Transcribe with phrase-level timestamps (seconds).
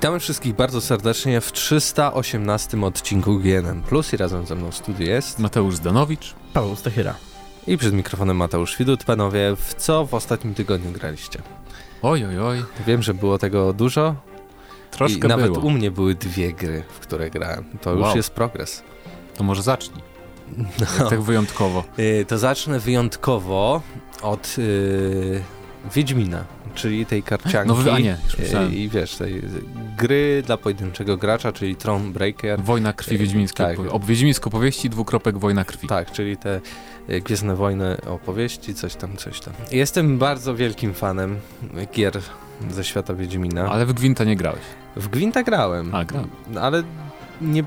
[0.00, 5.06] Witamy wszystkich bardzo serdecznie w 318 odcinku GNM Plus i razem ze mną w studiu
[5.06, 7.14] jest Mateusz Zdanowicz, Paweł Stachyra
[7.66, 9.04] i przed mikrofonem Mateusz Widut.
[9.04, 11.42] Panowie, w co w ostatnim tygodniu graliście?
[12.02, 12.64] Oj, oj, oj.
[12.86, 14.14] Wiem, że było tego dużo.
[14.90, 15.64] Troszkę I nawet było.
[15.64, 17.64] u mnie były dwie gry, w które grałem.
[17.80, 18.16] To już Wow.
[18.16, 18.82] jest progres.
[19.36, 20.02] To może zacznij.
[20.58, 21.08] No.
[21.10, 21.84] Tak wyjątkowo.
[21.98, 23.82] Y, To zacznę wyjątkowo
[24.22, 25.42] od yy,
[25.94, 27.72] Wiedźmina, czyli tej karcianki.
[27.84, 28.74] No a nie, już myślałem.
[28.74, 29.42] I wiesz, tej
[29.98, 32.62] gry dla pojedynczego gracza, czyli Thronebreaker.
[32.62, 33.66] Wojna krwi Ej, wiedźmińskiej.
[33.66, 33.78] tak.
[33.92, 35.88] Ob wiedźmińsko powieści, dwukropek wojna krwi.
[35.88, 36.60] Tak, czyli te
[37.10, 39.54] y, Gwiezdne Wojny opowieści, coś tam, coś tam.
[39.72, 41.38] Jestem bardzo wielkim fanem
[41.94, 42.20] gier
[42.70, 43.68] ze świata Wiedźmina.
[43.70, 44.60] Ale w Gwinta nie grałeś.
[44.96, 46.30] W Gwinta grałem, A, grałem.
[46.60, 46.82] ale
[47.40, 47.64] nie,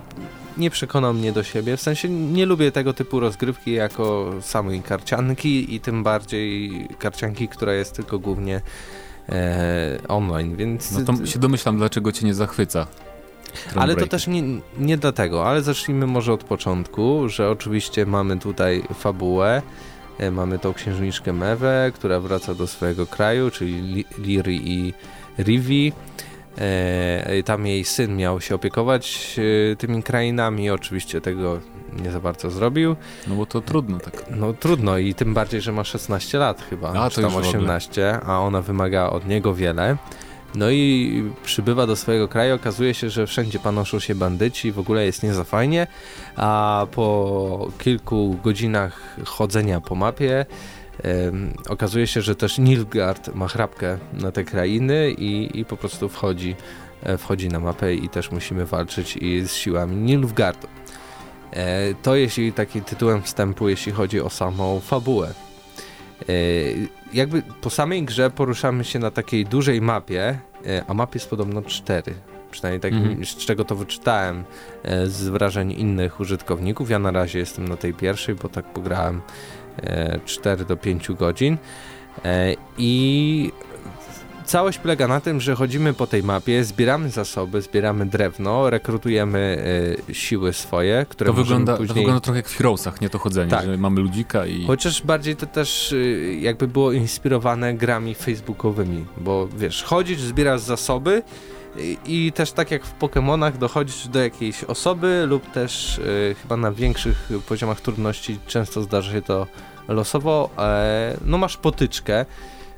[0.57, 1.77] nie przekonał mnie do siebie.
[1.77, 7.73] W sensie nie lubię tego typu rozgrywki jako samej karcianki i tym bardziej karcianki, która
[7.73, 8.61] jest tylko głównie
[9.29, 10.91] e, online, więc...
[10.91, 12.87] No to się domyślam, dlaczego cię nie zachwyca.
[13.75, 14.43] Ale to też nie,
[14.79, 19.61] nie dlatego, ale zacznijmy może od początku, że oczywiście mamy tutaj fabułę,
[20.19, 24.93] e, mamy tą księżniczkę Mewę, która wraca do swojego kraju, czyli Li- Liri i
[25.39, 25.93] Rivi.
[26.57, 29.35] E, tam jej syn miał się opiekować
[29.71, 31.59] e, tymi krainami, oczywiście tego
[32.03, 32.95] nie za bardzo zrobił.
[33.27, 34.25] No bo to trudno tak.
[34.29, 37.37] No trudno i tym bardziej, że ma 16 lat chyba, A, czy tam już w
[37.37, 37.49] ogóle.
[37.49, 39.97] 18, a ona wymaga od niego wiele.
[40.55, 45.05] No i przybywa do swojego kraju, okazuje się, że wszędzie panoszą się bandyci, w ogóle
[45.05, 45.87] jest nie za fajnie,
[46.35, 50.45] a po kilku godzinach chodzenia po mapie
[51.69, 56.55] okazuje się, że też Nilfgaard ma chrapkę na te krainy i, i po prostu wchodzi,
[57.03, 60.67] e, wchodzi na mapę i też musimy walczyć i z siłami Nilfgaardu.
[61.53, 65.27] E, To jeśli takim tytułem wstępu, jeśli chodzi o samą fabułę.
[66.21, 66.33] E,
[67.13, 70.39] Jakby po samej grze poruszamy się na takiej dużej mapie,
[70.87, 72.13] a map jest podobno cztery.
[72.51, 73.25] Przynajmniej tak, Mhm.
[73.25, 74.43] z czego to wyczytałem
[75.05, 76.89] z wrażeń innych użytkowników.
[76.89, 79.21] Ja na razie jestem na tej pierwszej, bo tak pograłem
[80.25, 81.57] 4 do 5 godzin.
[82.25, 83.51] E, I
[84.45, 89.63] całość polega na tym, że chodzimy po tej mapie, zbieramy zasoby, zbieramy drewno, rekrutujemy
[90.09, 91.87] e, siły swoje, które To wygląda, później...
[91.87, 93.65] to wygląda trochę jak w Heroesach, nie to chodzenie, Tak.
[93.65, 94.65] że mamy ludzika i...
[94.67, 101.21] Chociaż bardziej to też y, jakby było inspirowane grami facebookowymi, bo wiesz, chodzisz, zbierasz zasoby
[102.05, 106.71] i, też tak jak w Pokémonach dochodzisz do jakiejś osoby lub też y, chyba na
[106.71, 109.47] większych poziomach trudności często zdarza się to
[109.87, 112.25] losowo, e, no masz potyczkę,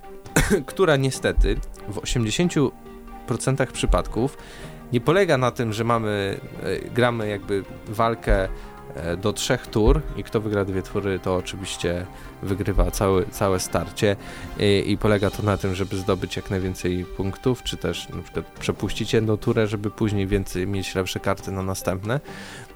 [0.65, 1.55] która niestety
[1.87, 2.71] w 80%
[3.71, 4.37] przypadków
[4.93, 8.47] nie polega na tym, że mamy, e, gramy jakby walkę
[9.17, 12.05] do trzech tur i kto wygra dwie tury, to oczywiście
[12.43, 14.15] wygrywa cały, całe starcie
[14.59, 18.45] I, i polega to na tym, żeby zdobyć jak najwięcej punktów, czy też na przykład
[18.45, 22.19] przepuścić jedną turę, żeby później więcej mieć lepsze karty na następne.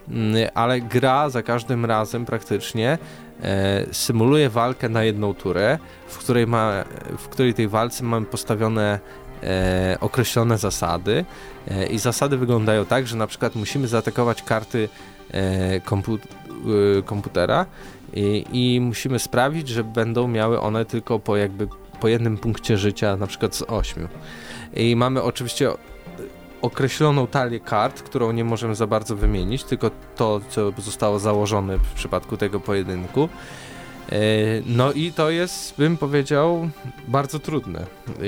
[0.09, 2.97] Mm, Ale gra za każdym razem praktycznie
[3.41, 6.83] e, symuluje walkę na jedną turę, w której, ma,
[7.17, 8.99] w której tej walce mamy postawione
[9.43, 11.25] e, określone zasady
[11.67, 14.89] e, i zasady wyglądają tak, że na przykład musimy zaatakować karty
[15.33, 17.65] e, y, komputera
[18.13, 21.67] i, i musimy sprawić, że będą miały one tylko po jakby
[21.99, 24.07] po jednym punkcie życia, na przykład z ośmiu.
[24.75, 25.69] I mamy oczywiście
[26.61, 31.93] określoną talię kart, którą nie możemy za bardzo wymienić, tylko to, co zostało założone w
[31.93, 33.29] przypadku tego pojedynku.
[34.11, 34.17] E,
[34.65, 36.69] No i to jest, bym powiedział,
[37.07, 37.85] bardzo trudne.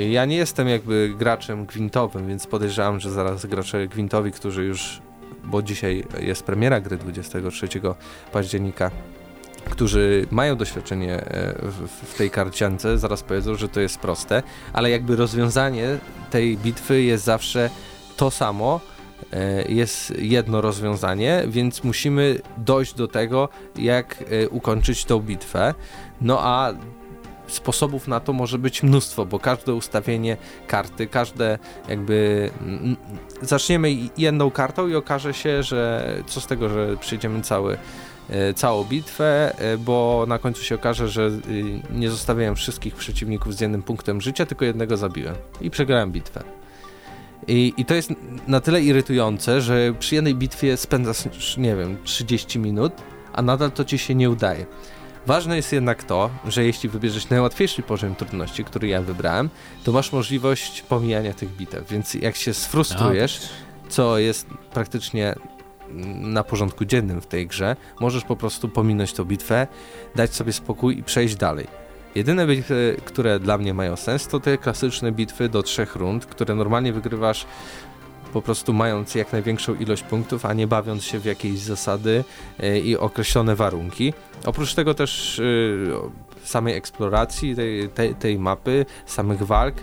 [0.10, 5.02] Ja nie jestem jakby graczem gwintowym, więc podejrzewam, że zaraz gracze gwintowi, którzy już,
[5.44, 7.68] bo dzisiaj jest premiera gry 23
[8.32, 8.92] października,
[9.70, 11.54] którzy mają doświadczenie e,
[12.04, 14.44] w, tej karciance, zaraz powiedzą, że to jest proste,
[14.74, 15.98] ale jakby rozwiązanie
[16.30, 17.70] tej bitwy jest zawsze
[18.18, 18.80] to samo,
[19.34, 25.74] e, jest jedno rozwiązanie, więc musimy dojść do tego, jak e, ukończyć tą bitwę.
[26.22, 26.74] No a
[27.54, 30.38] sposobów na to może być mnóstwo, bo każde ustawienie
[30.68, 31.60] karty, każde
[31.90, 32.96] jakby mm,
[33.42, 37.78] zaczniemy jedną kartą i okaże się, że co z tego, że przejdziemy cały
[38.30, 43.56] e, całą bitwę, e, bo na końcu się okaże, że y, nie zostawiałem wszystkich przeciwników
[43.56, 46.44] z jednym punktem życia, tylko jednego zabiłem i przegrałem bitwę.
[47.48, 48.10] I, I to jest
[48.48, 52.94] na tyle irytujące, że przy jednej bitwie spędzasz, nie wiem, 30 minut,
[53.34, 54.66] a nadal to ci się nie udaje.
[55.26, 59.50] Ważne jest jednak to, że jeśli wybierzesz najłatwiejszy poziom trudności, który ja wybrałem,
[59.84, 63.50] to masz możliwość pomijania tych bitew, więc jak się sfrustrujesz,
[63.90, 65.36] co jest praktycznie
[66.22, 69.68] na porządku dziennym w tej grze, możesz po prostu pominąć tą bitwę,
[70.16, 71.68] dać sobie spokój i przejść dalej.
[72.16, 76.56] Jedyne bitwy, które dla mnie mają sens, to te klasyczne bitwy do trzech rund, które
[76.56, 77.46] normalnie wygrywasz
[78.34, 82.24] po prostu mając jak największą ilość punktów, a nie bawiąc się w jakieś zasady
[82.60, 84.14] e, i określone warunki.
[84.46, 85.44] Oprócz tego też e,
[86.48, 89.76] samej eksploracji tej, tej, tej mapy, samych walk,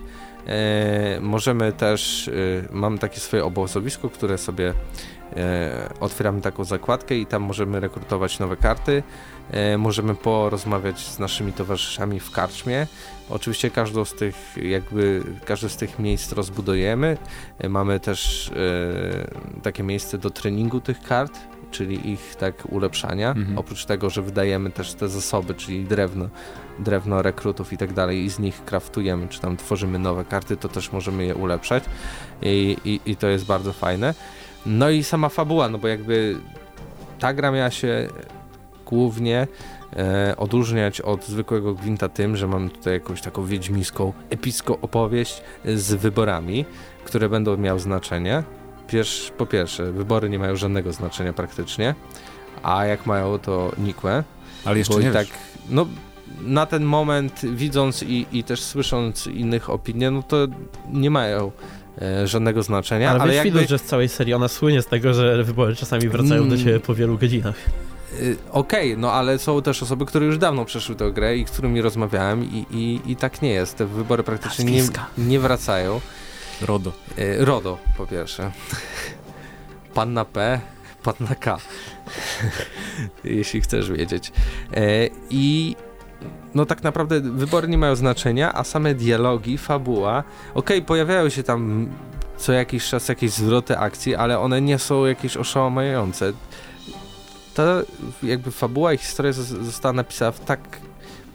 [0.47, 2.31] e, możemy też,
[2.71, 4.75] mamy takie swoje obozowisko, które sobie
[6.01, 9.03] otwieramy taką zakładkę i tam możemy rekrutować nowe karty.
[9.79, 12.87] Możemy porozmawiać z naszymi towarzyszami w karczmie,
[13.31, 17.17] Oczywiście każdą z tych, jakby, każde z tych miejsc rozbudujemy.
[17.59, 21.39] E, mamy też e, takie miejsce do treningu tych kart,
[21.71, 23.31] czyli ich tak ulepszania.
[23.31, 23.59] Mhm.
[23.59, 26.29] Oprócz tego, że wydajemy też te zasoby, czyli drewno,
[26.79, 30.69] drewno rekrutów i tak dalej i z nich kraftujemy, czy tam tworzymy nowe karty, to
[30.69, 31.85] też możemy je ulepszać
[32.43, 34.15] i, i, i to jest bardzo fajne.
[34.67, 36.37] No i sama fabuła, no bo jakby
[37.19, 38.09] ta gra miała się
[38.87, 39.47] głównie
[39.97, 45.95] e, odróżniać od zwykłego gwinta tym, że mamy tutaj jakąś taką wiedźmiską, epicką opowieść z
[45.95, 46.65] wyborami,
[47.05, 48.43] które będą miały znaczenie.
[48.87, 51.95] Pierwsz, po pierwsze, wybory nie mają żadnego znaczenia praktycznie,
[52.63, 54.25] a jak mają, to nikłe.
[54.65, 55.27] Ale jeszcze nie tak,
[55.71, 55.87] no
[56.41, 60.37] na ten moment, widząc i, i też słysząc innych opinie, no to
[60.93, 61.53] nie mają
[62.25, 63.11] żadnego znaczenia.
[63.11, 63.67] Ale, ale jakby...
[63.67, 66.49] że z całej serii ona słynie z tego, że wybory czasami wracają mm.
[66.49, 67.57] do siebie po wielu godzinach.
[68.21, 71.47] Y, okej, okay, no ale są też osoby, które już dawno przeszły tę grę i
[71.47, 73.77] z którymi rozmawiałem i, i, i tak nie jest.
[73.77, 74.83] Te wybory praktycznie nie,
[75.19, 76.01] nie wracają.
[76.61, 76.93] RODO.
[77.19, 78.51] Y, RODO po pierwsze.
[79.95, 80.61] Panna P,
[81.03, 81.59] Panna K.
[83.25, 84.33] Jeśli chcesz wiedzieć.
[84.77, 85.77] Y, I
[86.55, 90.19] no tak naprawdę wybory nie mają znaczenia, a same dialogi, fabuła,
[90.55, 91.89] okej, okay, pojawiają się tam
[92.37, 96.33] co jakiś czas jakieś zwroty akcji, ale one nie są jakieś oszałamiające.
[97.55, 97.83] Ta
[98.23, 100.61] jakby fabuła i historia została napisana w tak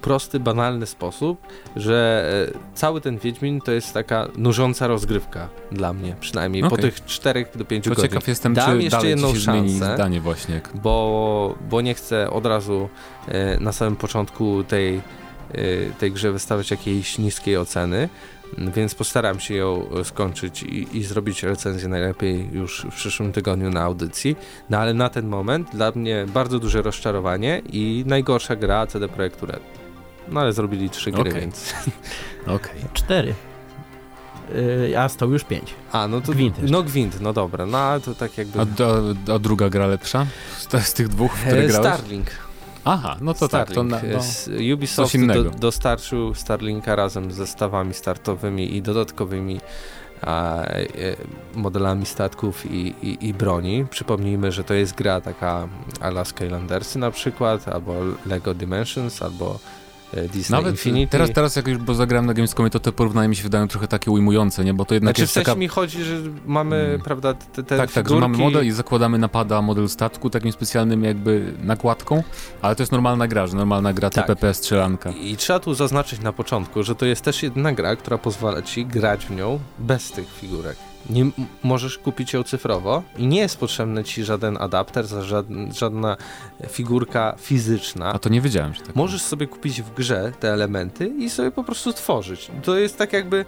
[0.03, 6.15] prosty, banalny sposób, że e, cały ten Wiedźmin to jest taka nużąca rozgrywka dla mnie,
[6.19, 6.77] przynajmniej okay.
[6.77, 8.11] po tych 4 do 5 godzinach.
[8.11, 10.61] ciekaw jestem, Dam czy jeszcze jedną szansę, zdanie właśnie.
[10.75, 12.89] Bo, bo nie chcę od razu
[13.27, 15.01] e, na samym początku tej, e,
[15.99, 18.09] tej grze wystawiać jakiejś niskiej oceny,
[18.57, 23.81] więc postaram się ją skończyć i, i, zrobić recenzję najlepiej już w przyszłym tygodniu na
[23.81, 24.35] audycji.
[24.69, 29.45] No ale na ten moment dla mnie bardzo duże rozczarowanie i najgorsza gra CD Projektu
[29.45, 29.82] Red.
[30.31, 31.41] No ale zrobili trzy gry, okay.
[31.41, 31.73] więc...
[32.43, 32.55] Okej.
[32.55, 32.89] Okay.
[32.93, 33.33] Cztery.
[34.89, 35.73] Yy, a stał już pięć.
[35.91, 36.31] A, no to...
[36.31, 36.71] Gwint jeszcze.
[36.71, 38.59] No Gwint, no dobra, no to tak jakby...
[38.59, 40.25] A, a, a druga gra lepsza?
[40.57, 41.93] Z, z tych dwóch, które e, grałeś?
[41.93, 42.27] Starlink.
[42.85, 43.67] Aha, no to Starlink.
[43.67, 43.75] tak.
[43.75, 44.01] To na,
[44.57, 49.59] no, Ubisoft do, dostarczył Starlinka razem ze stawami startowymi i dodatkowymi
[50.21, 50.85] a, e,
[51.55, 53.85] modelami statków i, i, i, broni.
[53.89, 55.67] Przypomnijmy, że to jest gra taka
[55.99, 57.93] ala Skylandersy na przykład, albo
[58.25, 59.82] Lego Dimensions, albo E,
[60.33, 61.11] Disney Nawet Infinity.
[61.11, 63.87] Teraz, teraz jak już bo zagrałem na Gamescomie, to te porównania mi się wydają trochę
[63.87, 64.73] takie ujmujące, nie?
[64.73, 65.55] Bo to jednak znaczy, jest taka...
[65.55, 66.15] mi chodzi, że
[66.45, 67.01] mamy, hmm.
[67.01, 67.93] prawda, te, te Tak, figurki...
[67.93, 72.23] tak, że mamy model i zakładamy napada model statku takim specjalnym jakby nakładką,
[72.61, 74.27] ale to jest normalna gra, że normalna gra tak.
[74.27, 75.11] TPP, strzelanka.
[75.11, 78.85] I trzeba tu zaznaczyć na początku, że to jest też jedna gra, która pozwala ci
[78.85, 81.25] grać w nią bez tych figurek nie
[81.63, 85.05] możesz kupić ją cyfrowo i nie jest potrzebny ci żaden adapter,
[85.71, 86.17] żadna
[86.69, 88.13] figurka fizyczna.
[88.13, 88.95] A to nie wiedziałem, że tak.
[88.95, 92.51] Możesz sobie kupić w grze te elementy i sobie po prostu tworzyć.
[92.63, 93.45] To jest tak jakby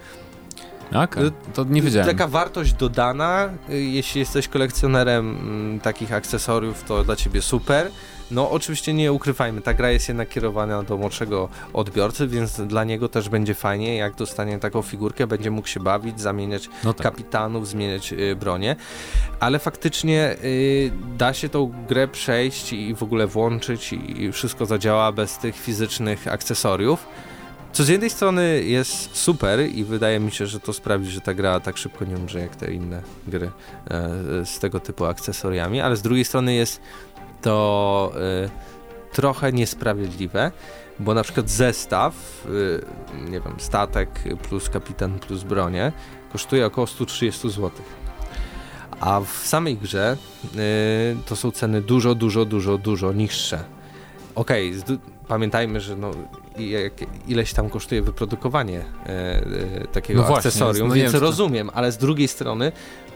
[0.93, 2.09] Okay, to nie wiedziałem.
[2.09, 7.91] Taka wartość dodana, jeśli jesteś kolekcjonerem mm, takich akcesoriów, to dla ciebie super.
[8.31, 13.09] No oczywiście nie ukrywajmy, ta gra jest jednak kierowana do młodszego odbiorcy, więc dla niego
[13.09, 17.03] też będzie fajnie, jak dostanie taką figurkę, będzie mógł się bawić, zamieniać no tak.
[17.03, 18.75] kapitanów, zmieniać y, bronię,
[19.39, 25.11] ale faktycznie y, da się tą grę przejść i w ogóle włączyć i wszystko zadziała
[25.11, 27.07] bez tych fizycznych akcesoriów.
[27.75, 31.33] Co z jednej strony jest super i wydaje mi się, że to sprawi, że ta
[31.33, 33.51] gra tak szybko nie umrze jak te inne gry
[33.89, 34.09] e,
[34.45, 36.81] z tego typu akcesoriami, ale z drugiej strony jest
[37.45, 38.11] to
[38.45, 40.51] y, trochę niesprawiedliwe,
[40.99, 42.13] bo na przykład zestaw,
[42.45, 44.09] y, nie wiem, statek
[44.49, 45.91] plus kapitan plus bronie
[46.31, 47.71] kosztuje około 130 zł.
[48.99, 50.17] A w samej grze
[50.55, 53.63] y, to są ceny dużo, dużo, dużo, dużo niższe.
[54.35, 54.97] Okej, okay,
[55.27, 56.11] pamiętajmy, że no,
[56.57, 56.93] jak,
[57.27, 61.97] ileś tam kosztuje wyprodukowanie e, e, takiego no właśnie, akcesorium, no więc rozumiem, ale z
[61.97, 62.71] drugiej strony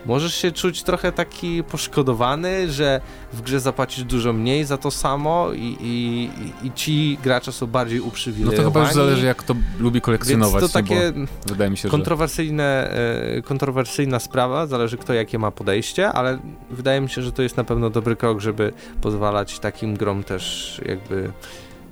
[0.06, 3.02] możesz się czuć trochę taki poszkodowany, że
[3.34, 6.30] w grze zapłacisz dużo mniej za to samo i, i,
[6.68, 8.58] i ci gracze są bardziej uprzywilejowani.
[8.58, 10.62] No to chyba już zależy jak to lubi kolekcjonować.
[10.62, 11.14] Więc to takie
[11.46, 12.92] wydaje mi się, kontrowersyjne,
[13.36, 13.42] że...
[13.42, 16.40] kontrowersyjna sprawa, zależy kto jakie ma podejście, ale
[16.70, 20.82] wydaje mi się, że to jest na pewno dobry krok, żeby pozwalać takim grom też
[20.86, 21.32] jakby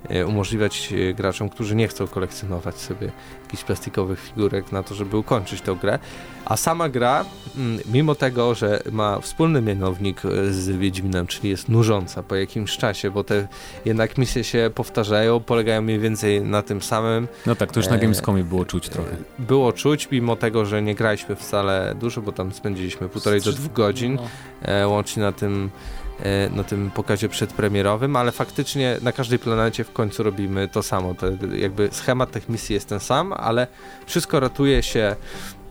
[0.09, 3.11] e, umożliwiać e, graczom, którzy nie chcą kolekcjonować sobie
[3.47, 5.99] jakichś plastikowych figurek na to, żeby ukończyć tę grę.
[6.45, 7.25] A sama gra,
[7.57, 12.77] mm, mimo tego, że ma wspólny mianownik e, z Wiedźminem, czyli jest nużąca po jakimś
[12.77, 13.47] czasie, bo te
[13.85, 17.27] jednak misje się powtarzają, polegają mniej więcej na tym samym.
[17.45, 19.15] No tak, to już na Gamescomie było czuć trochę.
[19.39, 23.73] Było czuć, mimo tego, że nie graliśmy wcale dużo, bo tam spędziliśmy półtorej do dwóch
[23.73, 24.17] godzin
[24.67, 24.89] no.
[24.89, 26.06] łącznie na tym E,
[26.51, 31.13] na tym pokazie przedpremierowym, ale faktycznie na każdej planecie w końcu robimy to samo.
[31.15, 33.67] To jakby schemat tych misji jest ten sam, ale
[34.05, 35.15] wszystko ratuje się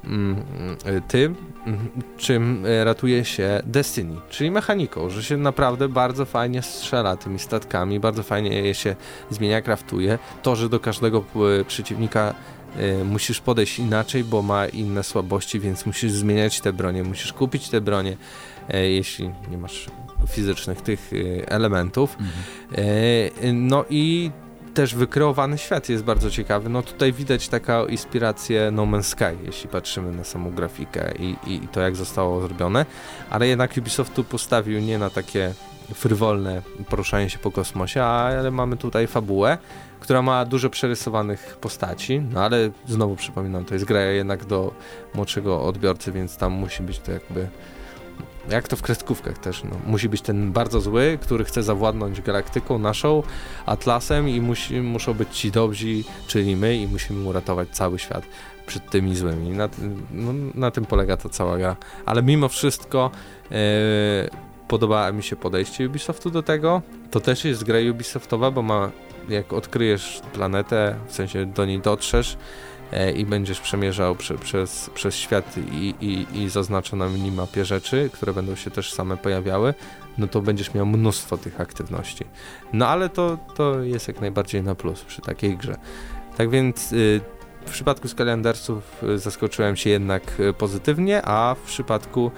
[0.04, 0.44] mm,
[1.08, 1.36] tym,
[1.66, 8.00] mm, czym ratuje się Destiny, czyli mechaniką, że się naprawdę bardzo fajnie strzela tymi statkami,
[8.00, 8.96] bardzo fajnie je się
[9.30, 10.18] zmienia, kraftuje.
[10.42, 11.24] To, że do każdego
[11.60, 12.34] e, przeciwnika
[12.76, 17.68] e, musisz podejść inaczej, bo ma inne słabości, więc musisz zmieniać te bronie, musisz kupić
[17.68, 18.16] te bronie,
[18.68, 19.86] jeśli nie masz
[20.26, 22.16] fizycznych tych y, elementów.
[22.20, 22.32] Mhm.
[23.44, 24.30] E, no i
[24.74, 26.68] też wykreowany świat jest bardzo ciekawy.
[26.68, 31.64] No tutaj widać taką inspirację No Man's Sky, jeśli patrzymy na samą grafikę i, i,
[31.64, 32.86] i to jak zostało zrobione,
[33.30, 35.52] ale jednak Ubisoft tu postawił nie na takie
[35.94, 39.58] frywolne poruszanie się po kosmosie, ale mamy tutaj fabułę,
[40.00, 44.74] która ma dużo przerysowanych postaci, no ale znowu przypominam, to jest gra jednak do
[45.14, 47.48] młodszego odbiorcy, więc tam musi być to jakby
[48.50, 49.70] jak to w kreskówkach też, no.
[49.86, 53.22] Musi być ten bardzo zły, który chce zawładnąć galaktyką naszą,
[53.66, 55.86] Atlasem i musi, muszą być ci dobrzy,
[56.26, 58.24] czyli my i musimy uratować cały świat
[58.66, 59.50] przed tymi złymi.
[59.50, 59.68] Na,
[60.10, 61.76] no, na tym polega ta cała gra.
[62.06, 63.10] Ale mimo wszystko
[64.68, 66.82] podoba mi się podejście Ubisoftu do tego.
[67.10, 68.90] To też jest gra Ubisoftowa, bo ma,
[69.28, 72.36] jak odkryjesz planetę, w sensie do niej dotrzesz,
[73.16, 78.54] i będziesz przemierzał prze, przez, przez świat i, i, i na minimapie rzeczy, które będą
[78.54, 79.74] się też same pojawiały,
[80.18, 82.24] no to będziesz miał mnóstwo tych aktywności.
[82.72, 85.76] No ale to, to jest jak najbardziej na plus przy takiej grze.
[86.36, 87.20] Tak więc y,
[87.66, 92.30] w przypadku Skylandersów y, zaskoczyłem się jednak y, pozytywnie, a w przypadku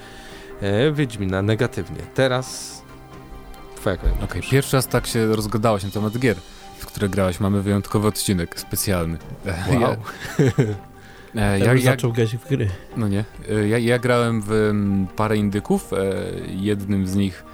[0.93, 2.03] Wiedźmina negatywnie.
[2.15, 2.79] Teraz
[3.77, 4.15] twoja kolej.
[4.15, 6.37] Okej, okay, pierwszy raz tak się rozgadałeś na temat gier
[6.89, 7.41] które grałeś.
[7.41, 9.19] Mamy wyjątkowy odcinek specjalny.
[9.69, 9.81] Wow.
[9.81, 9.97] Ja,
[11.43, 12.69] e, ja, ja, zaczął grać w gry.
[12.97, 13.25] No nie.
[13.51, 15.93] E, ja, ja grałem w m, parę indyków.
[15.93, 15.97] E,
[16.47, 17.45] jednym z nich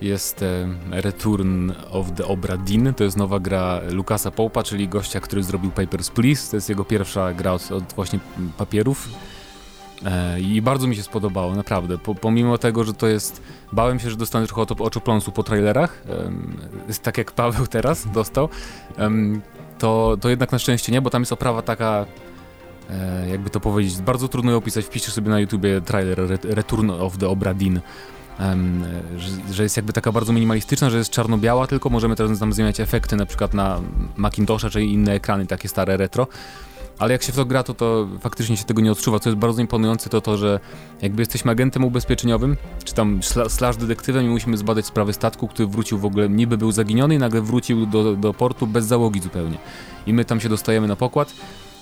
[0.00, 2.94] jest e, Return of the Obra Dinn.
[2.94, 6.50] To jest nowa gra Lukasa Popa, czyli gościa, który zrobił Papers, Please.
[6.50, 8.18] To jest jego pierwsza gra od, od właśnie
[8.58, 9.08] papierów.
[10.04, 11.98] E, I bardzo mi się spodobało, naprawdę.
[11.98, 13.42] Po, pomimo tego, że to jest.
[13.72, 16.02] Bałem się, że dostanę trochę oczopląsu po trailerach,
[17.02, 18.48] tak jak Paweł teraz dostał,
[19.78, 22.06] to, to jednak na szczęście nie, bo tam jest oprawa taka,
[22.90, 24.84] e, jakby to powiedzieć, bardzo trudno ją opisać.
[24.84, 27.80] Wpiszcie sobie na YouTubie trailer Return of the Obra Dinn.
[28.40, 28.84] Um,
[29.18, 32.80] że, że, jest jakby taka bardzo minimalistyczna, że jest czarno-biała, tylko możemy teraz tam zmieniać
[32.80, 33.80] efekty na przykład na
[34.16, 36.26] Macintosha czy inne ekrany takie stare retro
[37.02, 39.18] ale jak się w to gra, to, to faktycznie się tego nie odczuwa.
[39.18, 40.60] Co jest bardzo imponujące, to to, że
[41.02, 45.98] jakby jesteśmy agentem ubezpieczeniowym, czy tam slash detektywem i musimy zbadać sprawę statku, który wrócił
[45.98, 49.58] w ogóle, niby był zaginiony i nagle wrócił do, do portu bez załogi zupełnie.
[50.06, 51.34] I my tam się dostajemy na pokład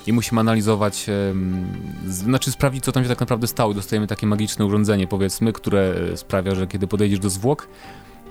[0.06, 1.06] i musimy analizować,
[2.06, 3.74] znaczy sprawdzić, co tam się tak naprawdę stało.
[3.74, 7.68] Dostajemy takie magiczne urządzenie, powiedzmy, które e, sprawia, że kiedy podejdziesz do zwłok,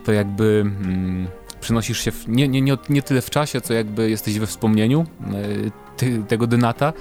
[0.06, 1.28] to jakby mm,
[1.62, 5.06] przenosisz się w, nie, nie, nie, nie tyle w czasie, co jakby jesteś we wspomnieniu
[5.22, 6.94] e, ty, tego dynata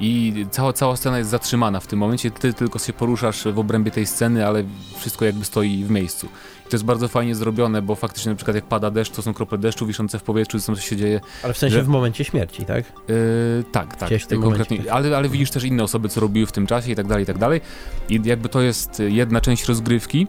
[0.00, 3.90] i cała, cała scena jest zatrzymana w tym momencie, ty tylko się poruszasz w obrębie
[3.90, 4.64] tej sceny, ale
[4.96, 6.26] wszystko jakby stoi w miejscu.
[6.66, 9.34] I to jest bardzo fajnie zrobione, bo faktycznie na przykład jak pada deszcz, to są
[9.34, 11.20] krople deszczu wiszące w powietrzu, co się dzieje.
[11.42, 11.82] Ale w sensie że...
[11.82, 12.84] w momencie śmierci, tak?
[13.08, 14.10] Yy, tak, tak.
[14.42, 17.22] Konkretnie, ale, ale widzisz też inne osoby, co robiły w tym czasie i tak dalej,
[17.22, 17.60] i tak dalej.
[18.08, 20.26] I jakby to jest jedna część rozgrywki,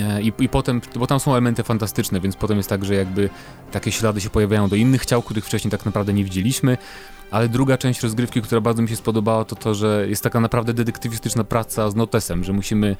[0.00, 3.30] E, I, I potem, bo tam są elementy fantastyczne, więc potem jest tak, że jakby
[3.72, 6.78] takie ślady się pojawiają do innych ciał, których wcześniej tak naprawdę nie widzieliśmy.
[7.34, 10.74] Ale druga część rozgrywki, która bardzo mi się spodobała, to to, że jest taka naprawdę
[10.74, 12.96] detektywistyczna praca z notesem, że musimy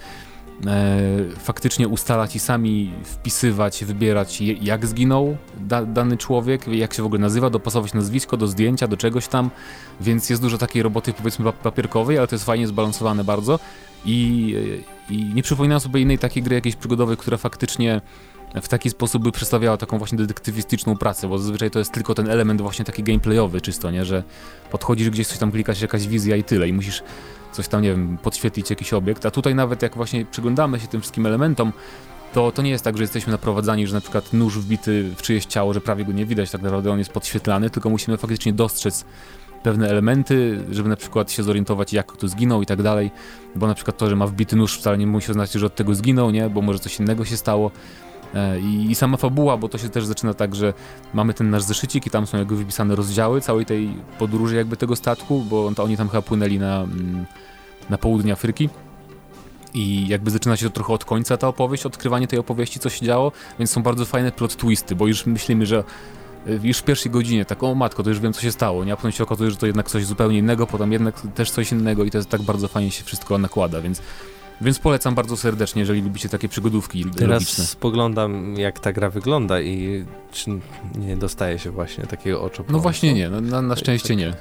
[0.66, 0.98] e,
[1.38, 7.20] faktycznie ustalać i sami wpisywać, wybierać jak zginął da, dany człowiek, jak się w ogóle
[7.20, 9.50] nazywa, dopasować nazwisko do zdjęcia, do czegoś tam,
[10.00, 13.58] więc jest dużo takiej roboty powiedzmy papierkowej, ale to jest fajnie zbalansowane bardzo.
[14.04, 14.54] I,
[15.10, 18.00] i nie przypominam sobie innej takiej gry jakiejś przygodowej, która faktycznie
[18.62, 22.30] w taki sposób by przedstawiała taką właśnie detektywistyczną pracę, bo zazwyczaj to jest tylko ten
[22.30, 24.22] element właśnie taki gameplayowy czysto, nie, że
[24.70, 26.68] podchodzisz gdzieś, coś tam klikasz, jakaś wizja i tyle.
[26.68, 27.02] I musisz
[27.52, 31.00] coś tam, nie wiem, podświetlić jakiś obiekt, a tutaj nawet jak właśnie przyglądamy się tym
[31.00, 31.72] wszystkim elementom,
[32.32, 35.46] to, to nie jest tak, że jesteśmy naprowadzani, że na przykład nóż wbity w czyjeś
[35.46, 39.04] ciało, że prawie go nie widać, tak naprawdę on jest podświetlany, tylko musimy faktycznie dostrzec
[39.62, 43.10] pewne elementy, żeby na przykład się zorientować, jak kto zginął i tak dalej,
[43.54, 45.94] bo na przykład to, że ma wbity nóż wcale nie musi oznaczać, że od tego
[45.94, 47.70] zginął, nie, bo może coś innego się stało.
[48.34, 50.72] E, I, I, sama fabuła, bo to się też zaczyna tak, że
[51.14, 54.96] mamy ten nasz zeszycik i tam są jakby wypisane rozdziały całej tej podróży jakby tego
[54.96, 57.26] statku, bo to oni tam chyba płynęli na, mm,
[57.90, 58.68] na południe Afryki.
[59.74, 63.06] I jakby zaczyna się to trochę od końca ta opowieść, odkrywanie tej opowieści, co się
[63.06, 65.84] działo, więc są bardzo fajne plot twisty, bo już myślimy, że
[66.46, 68.92] e, już w pierwszej godzinie, tak o matko, to już wiem co się stało, nie?
[68.92, 72.04] A potem się okazuje, że to jednak coś zupełnie innego, potem jednak też coś innego
[72.04, 74.02] i to jest tak bardzo fajnie się wszystko nakłada, więc
[74.60, 77.64] więc polecam bardzo serdecznie, jeżeli lubicie takie przygodówki Teraz logiczne.
[77.64, 80.50] spoglądam, jak ta gra wygląda i czy
[80.94, 82.64] nie dostaje się właśnie takiego oczu.
[82.68, 84.18] No właśnie nie, no, na, na szczęście tak.
[84.18, 84.28] nie.
[84.28, 84.34] E,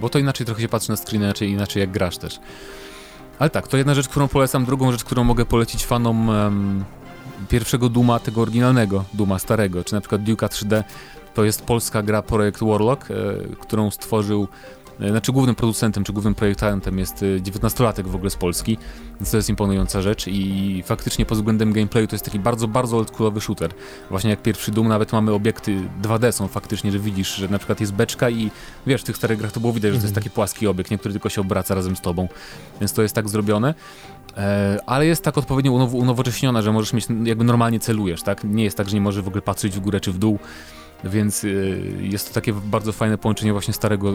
[0.00, 2.40] bo to inaczej trochę się patrzy na screen, inaczej, inaczej jak grasz też.
[3.38, 4.64] Ale tak, to jedna rzecz, którą polecam.
[4.64, 6.84] Drugą rzecz, którą mogę polecić fanom um,
[7.48, 10.82] pierwszego Duma, tego oryginalnego Duma, starego, czy na przykład Duke'a 3D,
[11.34, 13.14] to jest polska gra Projekt Warlock, e,
[13.60, 14.48] którą stworzył
[14.98, 18.78] znaczy głównym producentem czy głównym projektantem jest 19-latek e, w ogóle z Polski,
[19.20, 22.96] więc to jest imponująca rzecz i faktycznie pod względem gameplayu to jest taki bardzo, bardzo
[22.96, 23.70] oldschoolowy shooter.
[24.10, 27.80] Właśnie jak pierwszy Doom nawet mamy obiekty 2D są faktycznie, że widzisz, że na przykład
[27.80, 28.50] jest beczka i
[28.86, 30.24] wiesz, w tych starych grach to było widać, że to jest mhm.
[30.24, 32.28] taki płaski obiekt, nie, który tylko się obraca razem z tobą,
[32.80, 33.74] więc to jest tak zrobione.
[34.36, 38.44] E, ale jest tak odpowiednio unowocześniona, że możesz mieć, jakby normalnie celujesz, tak?
[38.44, 40.38] Nie jest tak, że nie możesz w ogóle patrzeć w górę czy w dół.
[41.04, 44.12] Więc y, jest to takie bardzo fajne połączenie właśnie starego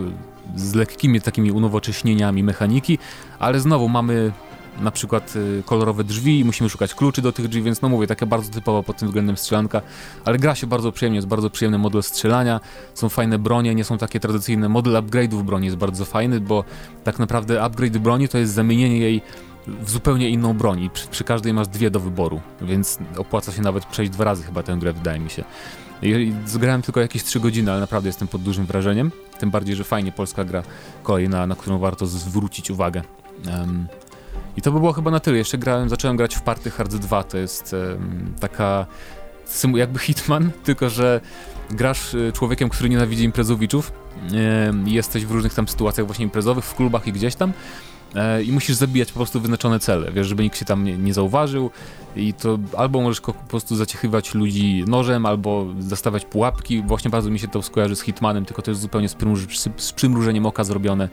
[0.55, 2.97] z lekkimi takimi unowocześnieniami mechaniki,
[3.39, 4.31] ale znowu mamy
[4.79, 8.07] na przykład y, kolorowe drzwi i musimy szukać kluczy do tych drzwi, więc no mówię,
[8.07, 9.81] taka bardzo typowa pod tym względem strzelanka,
[10.25, 12.59] ale gra się bardzo przyjemnie, jest bardzo przyjemny model strzelania,
[12.93, 16.63] są fajne bronie, nie są takie tradycyjne, model upgrade'ów broni jest bardzo fajny, bo
[17.03, 19.21] tak naprawdę upgrade broni to jest zamienienie jej
[19.67, 23.61] w zupełnie inną broń i przy, przy każdej masz dwie do wyboru, więc opłaca się
[23.61, 25.43] nawet przejść dwa razy chyba tę grę, wydaje mi się.
[26.01, 29.11] I zgrałem tylko jakieś 3 godziny, ale naprawdę jestem pod dużym wrażeniem.
[29.39, 30.63] Tym bardziej, że fajnie polska gra
[31.03, 33.01] kolejna, na którą warto zwrócić uwagę.
[33.47, 33.87] Um,
[34.57, 35.37] I to by było chyba na tyle.
[35.37, 37.23] Jeszcze grałem, zacząłem grać w Party Hard 2.
[37.23, 38.85] To jest um, taka
[39.75, 41.21] jakby Hitman, tylko że
[41.69, 43.91] grasz e, człowiekiem, który nienawidzi imprezowiczów.
[44.85, 47.53] Jesteś w różnych tam sytuacjach właśnie imprezowych, w klubach i gdzieś tam
[48.15, 51.13] e, i musisz zabijać po prostu wyznaczone cele, wiesz, żeby nikt się tam nie, nie
[51.13, 51.69] zauważył.
[52.15, 57.39] I to albo możesz po prostu zaciechywać ludzi nożem, albo zastawiać pułapki, właśnie bardzo mi
[57.39, 61.09] się to skojarzy z Hitmanem, tylko to jest zupełnie z, przymruż z przymrużeniem oka zrobione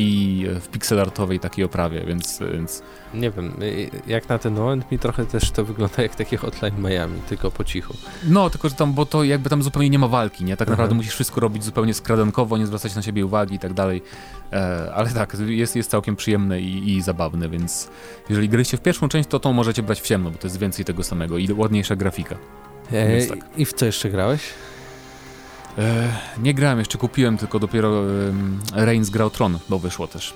[0.00, 2.82] i w pixelartowej takiej oprawie, więc, więc...
[3.14, 3.52] Nie wiem,
[4.06, 7.64] jak na ten moment mi trochę też to wygląda jak takie Hotline Miami, tylko po
[7.64, 7.94] cichu.
[8.24, 10.56] No, tylko że tam, bo to jakby tam zupełnie nie ma walki, nie?
[10.56, 10.72] Tak Aha.
[10.72, 14.02] naprawdę musisz wszystko robić zupełnie skradankowo, nie zwracać na siebie uwagi i tak dalej,
[14.52, 17.88] e, ale tak, jest, jest całkiem przyjemne i, i zabawne, więc
[18.28, 20.84] jeżeli grycie w pierwszą część, to tą możecie brać w ciemno, bo to jest więcej
[20.84, 22.36] tego samego i ładniejsza grafika.
[22.92, 23.38] E, tak.
[23.56, 24.40] I w co jeszcze grałeś?
[25.78, 26.08] E,
[26.42, 28.02] nie grałem jeszcze, kupiłem tylko dopiero
[28.74, 30.34] e, Reigns Grał Tron, bo wyszło też.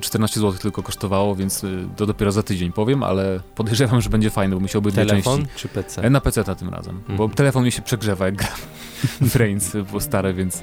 [0.00, 4.30] 14 zł tylko kosztowało, więc e, to dopiero za tydzień powiem, ale podejrzewam, że będzie
[4.30, 5.52] fajne, bo mi się obydwie Telefon części.
[5.56, 6.02] czy PC?
[6.02, 7.30] E, na PC tym razem, bo mhm.
[7.30, 8.58] telefon mi się przegrzewa jak gram
[9.30, 10.62] w Reigns, bo stare, więc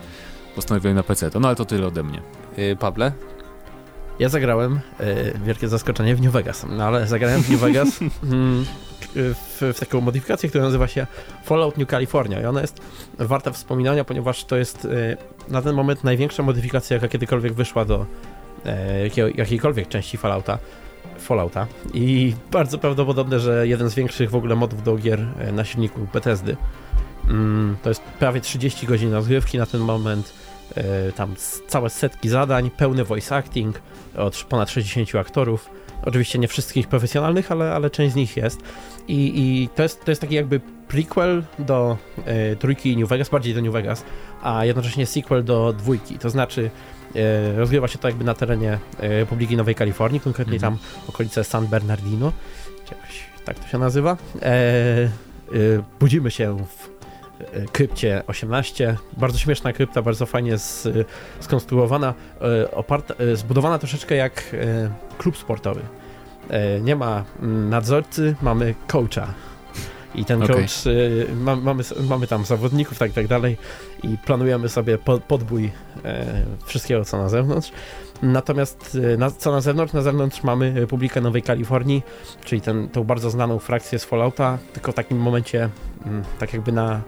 [0.56, 1.30] postanowiłem na PC.
[1.40, 2.22] No ale to tyle ode mnie.
[2.58, 3.12] Yy, Pable?
[4.20, 4.80] Ja zagrałem,
[5.46, 8.66] wielkie zaskoczenie, w New Vegas, no ale zagrałem w New Vegas mm,
[9.16, 11.08] w, w, taką modyfikację, która nazywa się
[11.44, 12.82] Fallout New California i ona jest
[13.18, 18.06] warta wspominania, ponieważ to jest y, na ten moment największa modyfikacja, jaka kiedykolwiek wyszła do
[18.66, 19.02] e,
[19.36, 20.58] jakiejkolwiek części Fallouta.
[21.20, 25.66] Fallouta i bardzo prawdopodobne, że jeden z większych w ogóle modów do gier e, na
[25.66, 26.58] silniku Bethesdy.
[27.30, 30.45] Mm, to jest prawie 30 godzin rozgrywki na ten moment, e,
[31.16, 31.36] tam
[31.68, 33.82] całe setki zadań, pełny voice acting
[34.18, 35.70] od ponad 60 aktorów.
[36.06, 38.60] Oczywiście nie wszystkich profesjonalnych, ale, ale część z nich jest.
[39.08, 43.54] I, i to, jest, to jest taki jakby prequel do e, trójki New Vegas, bardziej
[43.54, 44.04] do New Vegas,
[44.44, 46.20] a jednocześnie sequel do dwójki.
[46.20, 46.70] To znaczy
[47.16, 50.74] e, rozgrywa się to jakby na terenie e, Republiki Nowej Kalifornii, konkretnie mhm.
[50.74, 52.32] tam okolice San Bernardino,
[52.92, 54.18] jakoś tak to się nazywa.
[54.42, 55.10] E, e,
[56.00, 56.95] budzimy się w e,
[57.72, 58.98] krypcie 18.
[59.18, 60.88] Bardzo śmieszna krypta, bardzo fajnie z,
[61.40, 62.14] skonstruowana,
[62.72, 64.56] oparta, zbudowana troszeczkę jak
[65.18, 65.82] klub sportowy.
[66.50, 69.34] E, nie ma mm, nadzorcy, mamy coacha.
[70.16, 70.56] I ten okay.
[70.56, 70.72] coach,
[71.36, 73.58] ma, mamy, mamy tam zawodników, tak, tak dalej
[74.04, 75.72] i planujemy sobie po, podbój
[76.06, 76.26] e,
[76.66, 77.72] wszystkiego, co na zewnątrz.
[78.22, 79.94] Natomiast na, co na zewnątrz?
[79.94, 82.04] Na zewnątrz mamy Republikę Nowej Kalifornii,
[82.46, 85.70] czyli ten, tą bardzo znaną frakcję z Fallouta, tylko w takim momencie,
[86.06, 87.02] mm, tak jakby na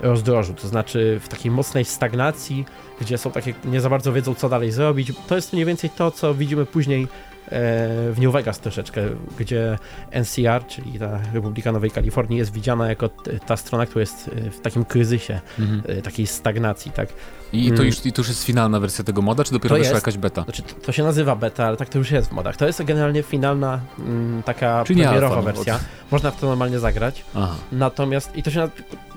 [0.00, 2.64] rozdrożu, to znaczy w takiej mocnej stagnacji,
[3.00, 5.12] gdzie są takie, nie za bardzo wiedzą, co dalej zrobić.
[5.28, 7.08] To jest mniej więcej to, co widzimy później
[7.48, 9.02] w New Vegas troszeczkę,
[9.38, 9.78] gdzie
[10.12, 13.08] NCR, czyli ta Republika Nowej Kalifornii jest widziana jako
[13.46, 16.02] ta strona, która jest w takim kryzysie, mhm.
[16.02, 17.08] takiej stagnacji, tak.
[17.52, 17.86] I to, mm.
[17.86, 20.18] już, I to już jest finalna wersja tego moda, czy dopiero to wyszła jest, jakaś
[20.18, 20.42] beta?
[20.42, 22.56] Znaczy, to się nazywa beta, ale tak to już jest w modach.
[22.56, 25.74] To jest generalnie finalna mm, taka Czyli premierowa alfa, wersja.
[25.74, 25.80] Od...
[26.10, 27.24] Można w to normalnie zagrać.
[27.34, 27.54] Aha.
[27.72, 28.68] Natomiast, i to się,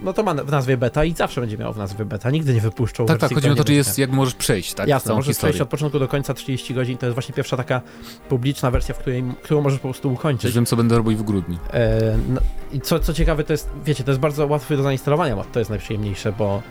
[0.04, 2.32] no to ma w nazwie beta i zawsze będzie miało w nazwie beta.
[2.32, 4.88] Nigdy nie wypuszczą Tak, tak, chodzi o to, że jest, jak możesz przejść, tak?
[4.88, 5.52] Jasne, możesz historię.
[5.52, 6.98] przejść od początku do końca 30 godzin.
[6.98, 7.82] To jest właśnie pierwsza taka
[8.30, 10.46] publiczna wersja, w której, którą możesz po prostu ukończyć.
[10.46, 11.58] Już wiem, co będę robił w grudniu.
[11.74, 12.42] E, no,
[12.74, 15.70] I co, co ciekawe, to jest, wiecie, to jest bardzo łatwe do zainstalowania, to jest
[15.70, 16.62] najprzyjemniejsze, bo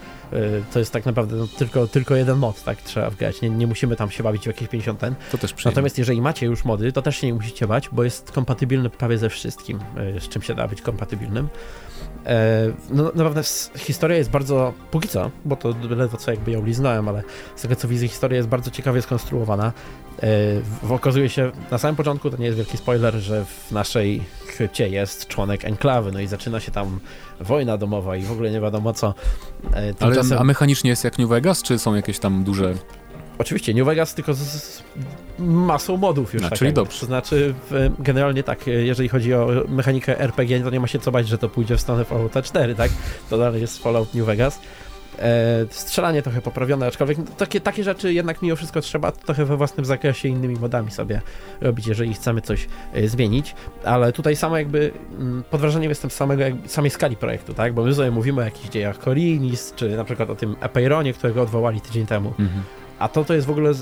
[0.73, 3.41] to jest tak naprawdę no, tylko, tylko jeden mod, tak trzeba wgrać.
[3.41, 5.15] Nie, nie musimy tam się bawić w jakieś 50 ten.
[5.33, 5.75] To też przyjemne.
[5.75, 9.19] Natomiast jeżeli macie już mody, to też się nie musicie bać, bo jest kompatybilny prawie
[9.19, 9.79] ze wszystkim,
[10.17, 11.49] y, z czym się da być kompatybilnym.
[12.27, 13.43] E, no naprawdę
[13.77, 17.23] historia jest bardzo, póki co, bo to ledwo co jakby ją liznąłem, ale
[17.57, 19.73] z tego co widzę historia jest bardzo ciekawie skonstruowana.
[20.23, 24.23] E, okazuje się na samym początku, to nie jest wielki spoiler, że w naszej
[24.57, 27.01] krycie jest członek enklawy, no i zaczyna się tam
[27.43, 29.15] wojna domowa i w ogóle nie wiadomo co.
[29.73, 30.33] E, tymczasem...
[30.33, 32.75] Ale a mechanicznie jest jak New Vegas, czy są jakieś tam duże
[33.39, 34.83] Oczywiście, New Vegas tylko z, z
[35.39, 36.43] masą modów już.
[36.43, 37.01] No, tak czyli dobrze.
[37.01, 37.55] To znaczy,
[37.99, 41.49] generalnie tak, jeżeli chodzi o mechanikę RPG, to nie ma się co bać, że to
[41.49, 42.91] pójdzie w stronę Fallouta 4, tak?
[43.31, 44.61] To dalej jest Fallout New Vegas.
[45.23, 49.87] E, strzelanie trochę poprawione, aczkolwiek takie, takie rzeczy jednak mimo wszystko trzeba trochę we własnym
[49.87, 51.21] zakresie innymi modami sobie
[51.61, 53.55] robić, jeżeli chcemy coś e, zmienić,
[53.85, 57.73] ale tutaj samo jakby m, mm, pod wrażeniem jestem samego, jakby, samej skali projektu, tak,
[57.73, 61.43] bo my sobie mówimy o jakichś dziejach Korinis, czy na przykład o tym Epeironie, którego
[61.43, 62.63] odwołali tydzień temu, mhm.
[63.03, 63.73] A to to jest w ogóle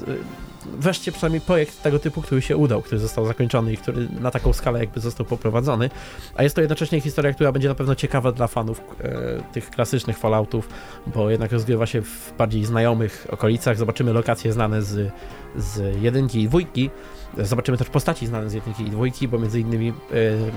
[0.67, 4.53] wreszcie przynajmniej projekt tego typu, który się udał, który został zakończony i który na taką
[4.53, 5.91] skalę jakby został poprowadzony,
[6.35, 10.19] a jest to jednocześnie historia, która będzie na pewno ciekawa dla fanów e, tych klasycznych
[10.19, 10.69] Falloutów,
[11.07, 15.13] bo jednak rozgrywa się w bardziej znajomych okolicach, zobaczymy lokacje znane z,
[15.57, 16.91] z jedynki i dwójki,
[17.39, 19.93] zobaczymy też postaci znane z jedynki i dwójki, bo między innymi e,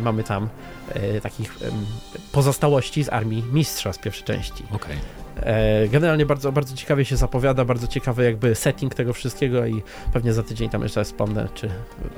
[0.03, 0.49] mamy tam
[0.89, 1.57] e, takich
[2.31, 4.63] pozostałości z armii mistrza z pierwszej części.
[4.71, 5.22] Okay.
[5.43, 10.33] E, generalnie bardzo, bardzo ciekawie się zapowiada, bardzo ciekawy jakby setting tego wszystkiego i pewnie
[10.33, 11.69] za tydzień tam jeszcze wspomnę, czy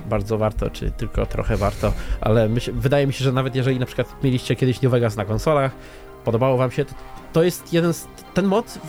[0.09, 3.85] bardzo warto, czy tylko trochę warto, ale myśl, wydaje mi się, że nawet jeżeli na
[3.85, 5.71] przykład mieliście kiedyś New Vegas na konsolach,
[6.25, 6.93] podobało wam się, to,
[7.33, 8.79] to jest jeden z, ten mod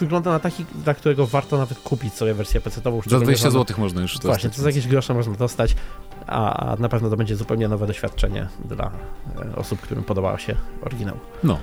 [0.00, 3.00] wygląda na taki, dla którego warto nawet kupić sobie wersję PC-ową.
[3.06, 4.26] Za 20 zł można już dostać.
[4.26, 5.76] Właśnie, to za jakieś grosze można dostać,
[6.26, 8.90] a, a na pewno to będzie zupełnie nowe doświadczenie dla
[9.52, 11.16] e, osób, którym podobał się oryginał.
[11.44, 11.58] No.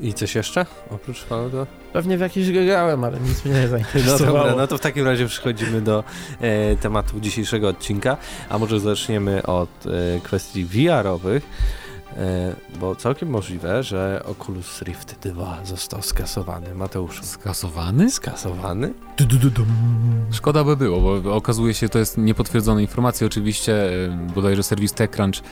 [0.00, 1.66] I coś jeszcze oprócz Fallouta?
[1.92, 4.38] Pewnie w jakiś grałem, ale nic mnie nie zainteresowało.
[4.38, 6.04] No dobra, no to w takim razie przechodzimy do
[6.40, 8.16] e, tematu dzisiejszego odcinka,
[8.48, 11.46] a może zaczniemy od e, kwestii VR-owych,
[12.16, 16.74] e, bo całkiem możliwe, że Oculus Rift 2 został skasowany.
[16.74, 17.22] Mateusz.
[17.22, 18.10] Skasowany?
[18.10, 18.92] Skasowany?
[19.16, 19.64] Du, du, du,
[20.32, 23.26] Szkoda by było, bo okazuje się, to jest niepotwierdzone informacje.
[23.26, 25.42] Oczywiście e, bodajże serwis TechCrunch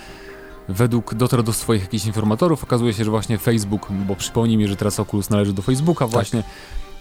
[0.69, 4.77] według dotarł do swoich jakichś informatorów, okazuje się, że właśnie Facebook, bo przypomnij mi, że
[4.77, 6.13] teraz Oculus należy do Facebooka tak.
[6.13, 6.43] właśnie,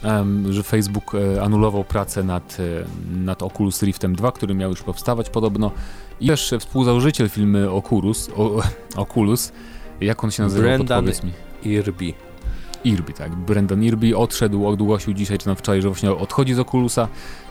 [0.04, 4.84] um, że Facebook e, anulował pracę nad, e, nad Oculus Riftem 2, który miał już
[4.84, 5.72] powstawać podobno.
[6.20, 8.62] I też współzałożyciel filmy Oculus, o,
[9.04, 9.52] Oculus
[10.02, 11.72] jak on się nazywa, Brendan mi.
[11.72, 12.14] Irby.
[12.84, 13.36] Irby, tak.
[13.36, 17.08] Brendan Irby odszedł, ogłosił dzisiaj czy na wczoraj, że właśnie odchodzi z Oculusa.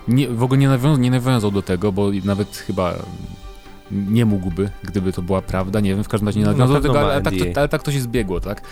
[0.08, 2.94] Nie, w ogóle nie nie nawiązał do tego, bo nawet chyba
[3.90, 7.00] nie mógłby, gdyby to była prawda, nie wiem, w każdym razie nie nawiązał do tego,
[7.00, 8.62] ale, ale, tak to, ale tak to się zbiegło, tak?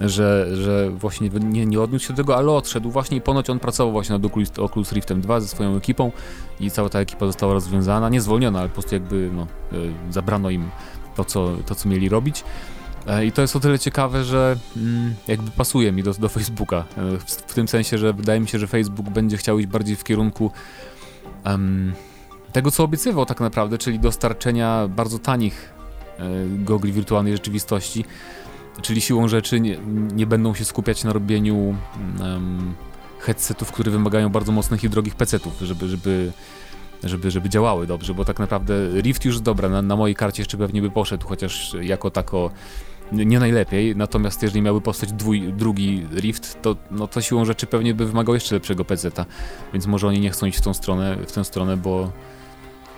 [0.00, 3.58] Że, że właśnie nie, nie odniósł się do tego, ale odszedł właśnie i ponoć on
[3.58, 6.12] pracował właśnie nad Oculus, Oculus Riftem 2 ze swoją ekipą
[6.60, 9.76] i cała ta ekipa została rozwiązana, nie zwolniona, ale po prostu jakby no, e,
[10.10, 10.70] zabrano im
[11.16, 12.44] to, co, to, co mieli robić.
[13.06, 16.76] E, I to jest o tyle ciekawe, że mm, jakby pasuje mi do, do Facebooka.
[16.76, 19.96] E, w, w, tym sensie, że wydaje mi się, że Facebook będzie chciał iść bardziej
[19.96, 20.50] w kierunku
[21.46, 21.92] um,
[22.54, 25.72] tego, co obiecywał tak naprawdę, czyli dostarczenia bardzo tanich
[26.18, 28.04] e, gogli wirtualnej rzeczywistości,
[28.82, 29.78] czyli siłą rzeczy nie,
[30.14, 31.76] nie będą się skupiać na robieniu
[32.20, 32.74] um,
[33.20, 36.32] headsetów, które wymagają bardzo mocnych i drogich PC-ów, żeby, żeby,
[37.04, 40.56] żeby, żeby działały dobrze, bo tak naprawdę Rift już dobra, na, na mojej karcie jeszcze
[40.56, 42.50] pewnie by poszedł, chociaż jako tako
[43.12, 47.94] nie najlepiej, natomiast jeżeli miałby powstać dwój, drugi Rift, to, no to siłą rzeczy pewnie
[47.94, 49.26] by wymagał jeszcze lepszego PC-ta,
[49.72, 52.12] więc może oni nie chcą iść w tą stronę, w tę stronę, bo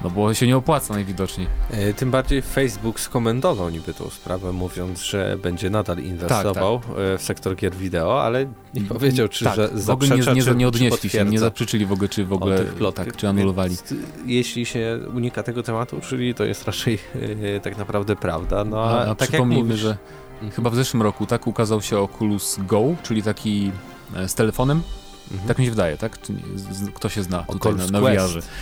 [0.04, 1.46] no bo się nie opłaca najwidoczniej.
[1.70, 6.98] E, tym bardziej Facebook skomentował niby tą sprawę, mówiąc, że będzie nadal inwestował tak, tak.
[6.98, 10.54] E, w sektor gier wideo, ale nie mm, powiedział, czy tak, że zaprzecza, nie, nie,
[10.54, 12.59] nie odnieśli się, nie zaprzeczyli w ogóle, czy w ogóle
[12.94, 13.76] tak, czy anulowali.
[13.76, 13.94] Więc,
[14.26, 16.98] jeśli się unika tego tematu, czyli to jest raczej
[17.56, 18.64] e, tak naprawdę prawda.
[18.64, 19.96] No, a, a, a tak przypomnijmy, mówisz, że
[20.52, 23.72] chyba w zeszłym roku tak ukazał się Oculus Go, czyli taki
[24.26, 24.82] z telefonem,
[25.32, 25.48] Mhm.
[25.48, 26.18] Tak mi się wydaje, tak?
[26.94, 28.10] Kto się zna tutaj Oculus na, na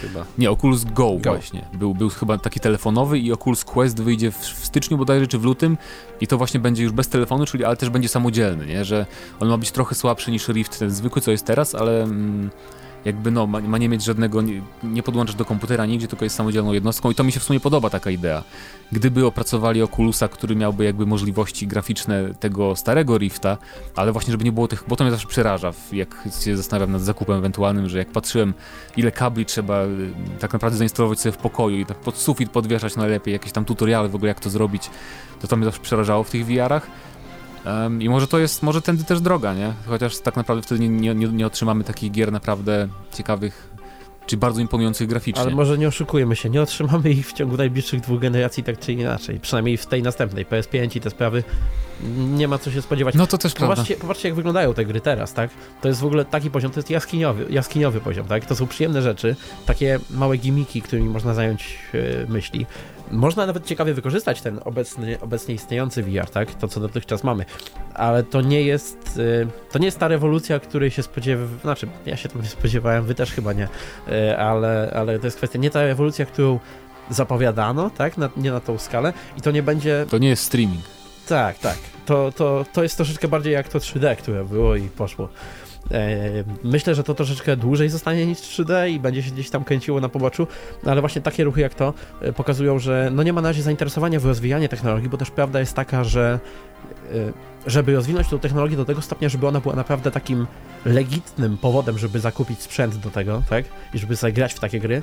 [0.00, 0.24] chyba.
[0.38, 1.18] Nie, Oculus Go, Go.
[1.18, 1.64] właśnie.
[1.72, 5.44] Był, był chyba taki telefonowy i Oculus Quest wyjdzie w, w styczniu bodajże, czy w
[5.44, 5.78] lutym
[6.20, 8.84] i to właśnie będzie już bez telefonu, czyli ale też będzie samodzielny, nie?
[8.84, 9.06] Że
[9.40, 12.02] on ma być trochę słabszy niż Rift ten zwykły, co jest teraz, ale...
[12.02, 12.50] Mm,
[13.04, 15.02] jakby no, ma, ma, nie mieć żadnego, nie, nie
[15.36, 18.10] do komputera nigdzie, tylko jest samodzielną jednostką i to mi się w sumie podoba taka
[18.10, 18.42] idea.
[18.92, 23.58] Gdyby opracowali Oculusa, który miałby jakby możliwości graficzne tego starego Rifta,
[23.96, 27.02] ale właśnie żeby nie było tych, bo to mnie zawsze przeraża, jak się zastanawiam nad
[27.02, 28.54] zakupem ewentualnym, że jak patrzyłem
[28.96, 32.96] ile kabli trzeba y, tak naprawdę zainstalować sobie w pokoju i tak pod sufit podwieszać
[32.96, 34.90] najlepiej, jakieś tam tutoriale w ogóle jak to zrobić,
[35.40, 36.86] to to mnie zawsze przerażało w tych VR-ach.
[37.66, 39.72] Um, I może to jest, może tędy też droga, nie?
[39.86, 43.74] Chociaż tak naprawdę wtedy nie, nie, nie otrzymamy takich gier naprawdę ciekawych,
[44.26, 45.42] czy bardzo imponujących graficznie.
[45.42, 48.92] Ale może nie oszukujemy się, nie otrzymamy ich w ciągu najbliższych dwóch generacji tak czy
[48.92, 49.40] inaczej.
[49.40, 51.44] Przynajmniej w tej następnej, PS5 i te sprawy,
[52.16, 53.14] nie ma co się spodziewać.
[53.14, 54.02] No to też popatrzcie, prawda.
[54.02, 55.50] popatrzcie jak wyglądają te gry teraz, tak?
[55.80, 58.46] To jest w ogóle taki poziom, to jest jaskiniowy, jaskiniowy poziom, tak?
[58.46, 62.66] To są przyjemne rzeczy, takie małe gimiki, którymi można zająć e, myśli.
[63.10, 66.54] Można nawet ciekawie wykorzystać ten obecny, obecnie istniejący VR, tak?
[66.54, 67.44] To, co dotychczas mamy.
[67.94, 72.16] Ale to nie jest, e, to nie jest ta rewolucja, której się spodziewałem, znaczy, ja
[72.16, 73.68] się tam nie spodziewałem, wy też chyba nie,
[74.08, 76.58] e, ale, ale to jest kwestia, nie ta rewolucja, którą
[77.10, 78.18] zapowiadano, tak?
[78.18, 80.06] Na, nie na tą skalę i to nie będzie...
[80.10, 80.84] To nie jest streaming.
[81.28, 81.76] Tak, tak.
[82.06, 85.28] To, to, to jest troszeczkę bardziej jak to 3D, które było i poszło.
[85.90, 90.00] E, Myślę, że to troszeczkę dłużej zostanie niż 3D i będzie się gdzieś tam kręciło
[90.00, 90.46] na poboczu,
[90.84, 93.62] no ale właśnie takie ruchy jak to e, pokazują, że no nie ma na razie
[93.62, 96.38] zainteresowania w rozwijanie technologii, bo też prawda jest taka, że
[97.12, 97.32] e,
[97.66, 100.46] żeby rozwinąć tą technologię do tego stopnia, żeby ona była naprawdę takim
[100.84, 103.64] legitnym powodem, żeby zakupić sprzęt do tego, tak?
[103.94, 105.02] I żeby sobie grać w takie gry,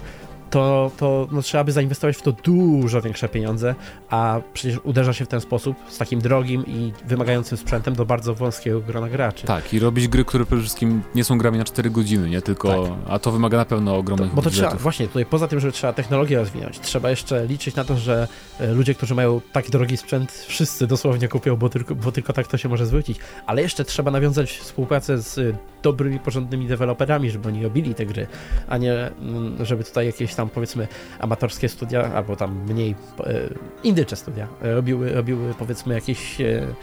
[0.52, 3.76] to, to no, trzeba by zainwestować w to dużo większe pieniądze,
[4.10, 8.36] a przecież uderza się w ten sposób z takim drogim i wymagającym sprzętem do bardzo
[8.36, 9.48] wąskiego grona graczy.
[9.48, 12.84] Tak, i robić gry, które przede wszystkim nie są grami na 4 godziny, nie tylko.
[12.84, 12.92] Tak.
[13.08, 14.84] A to wymaga na pewno ogromnych To, bo to trzeba, budżetów.
[14.84, 18.28] właśnie tutaj poza tym, że trzeba technologię rozwinąć, trzeba jeszcze liczyć na to, że
[18.60, 22.48] e, ludzie, którzy mają tak drogi sprzęt, wszyscy dosłownie kupią, bo tylko, bo tylko tak
[22.48, 23.18] to się może zwrócić.
[23.46, 28.28] Ale jeszcze trzeba nawiązać współpracę z dobrymi, porządnymi deweloperami, żeby oni robili te gry,
[28.68, 30.88] a nie mm, żeby tutaj jakieś tam powiedzmy
[31.20, 33.50] amatorskie studia, albo tam mniej e,
[33.84, 36.74] indycze studia e, robiły, robiły powiedzmy jakieś e, mm,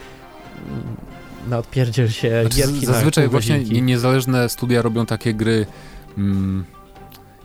[1.47, 5.65] na odpierdziel się Znaczy, gierki zazwyczaj właśnie niezależne studia robią takie gry.
[6.17, 6.65] Mm,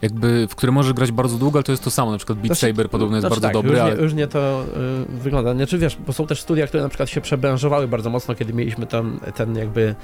[0.05, 2.11] jakby, w które możesz grać bardzo długo, ale to jest to samo.
[2.11, 4.63] Na przykład Beat Znaczy, Saber podobno jest znaczy bardzo tak, dobry, różnie, ale różnie to
[5.13, 5.53] y, wygląda.
[5.53, 8.87] Znaczy wiesz, bo są też studia, które na przykład się przebranżowały bardzo mocno, kiedy mieliśmy
[8.87, 9.95] tam ten jakby,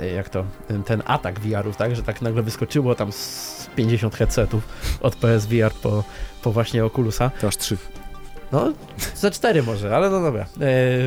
[0.00, 4.14] y, jak to, y, ten atak VR-ów, tak, że tak nagle wyskoczyło tam z 50
[4.14, 4.68] headsetów
[5.00, 6.04] od PSVR po,
[6.42, 7.30] po właśnie Oculusa.
[7.40, 7.76] to aż trzy.
[8.52, 8.72] No,
[9.16, 10.42] za cztery może, ale no dobra.
[10.42, 10.46] E,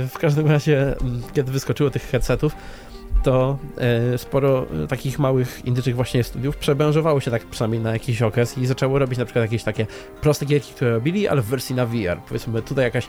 [0.08, 2.56] w każdym razie, mm, kiedy wyskoczyło tych headsetów,
[3.24, 8.22] to e, sporo e, takich małych indyczych właśnie studiów przebranżowało się tak przynajmniej na jakiś
[8.22, 9.88] okres i zaczęło robić na przykład jakieś takie
[10.22, 12.18] proste gierki, które robili, ale w wersji na VR.
[12.28, 13.08] Powiedzmy tutaj jakaś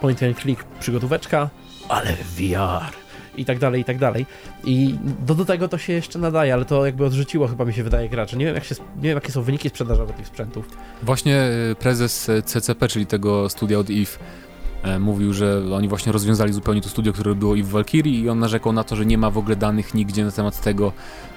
[0.00, 1.50] point and click przygotóweczka,
[1.88, 2.92] ale VR.
[3.36, 4.26] I tak dalej, i tak dalej.
[4.64, 4.94] I
[5.26, 8.08] do, do tego to się jeszcze nadaje, ale to jakby odrzuciło chyba mi się wydaje
[8.08, 8.36] graczy.
[8.36, 10.68] Nie wiem, jak się, nie wiem jakie są wyniki sprzedażowe tych sprzętów.
[11.02, 13.92] Właśnie e, prezes CCP, czyli tego studia od e,
[15.00, 18.72] mówił, że oni właśnie rozwiązali zupełnie to studio, które było EVE Valkyrie i on narzekał
[18.72, 20.92] na to, że nie ma w ogóle danych nigdzie na temat tego,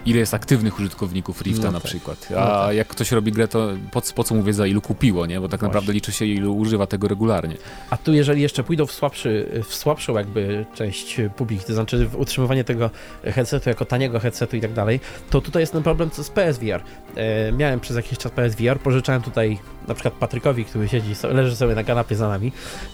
[0.05, 1.87] ile jest aktywnych użytkowników Rifta No na tak.
[1.89, 2.27] przykład.
[2.31, 2.75] No A tak.
[2.75, 5.39] jak ktoś robi grę, to po, po co mówię za ilu kupiło, nie?
[5.41, 5.67] Bo tak Właśnie.
[5.67, 7.55] naprawdę liczy się ilu używa tego regularnie.
[7.89, 12.15] A tu jeżeli jeszcze pójdą w, słabszy, w słabszą jakby część publiki, to znaczy w
[12.15, 12.89] utrzymywanie tego
[13.23, 16.81] headsetu jako taniego headsetu i tak dalej, to tutaj jest ten problem co z PSVR.
[17.15, 19.59] E, miałem przez jakiś czas PSVR, pożyczałem tutaj
[19.89, 22.51] na przykład Patrykowi, który siedzi, leży sobie na kanapie za nami.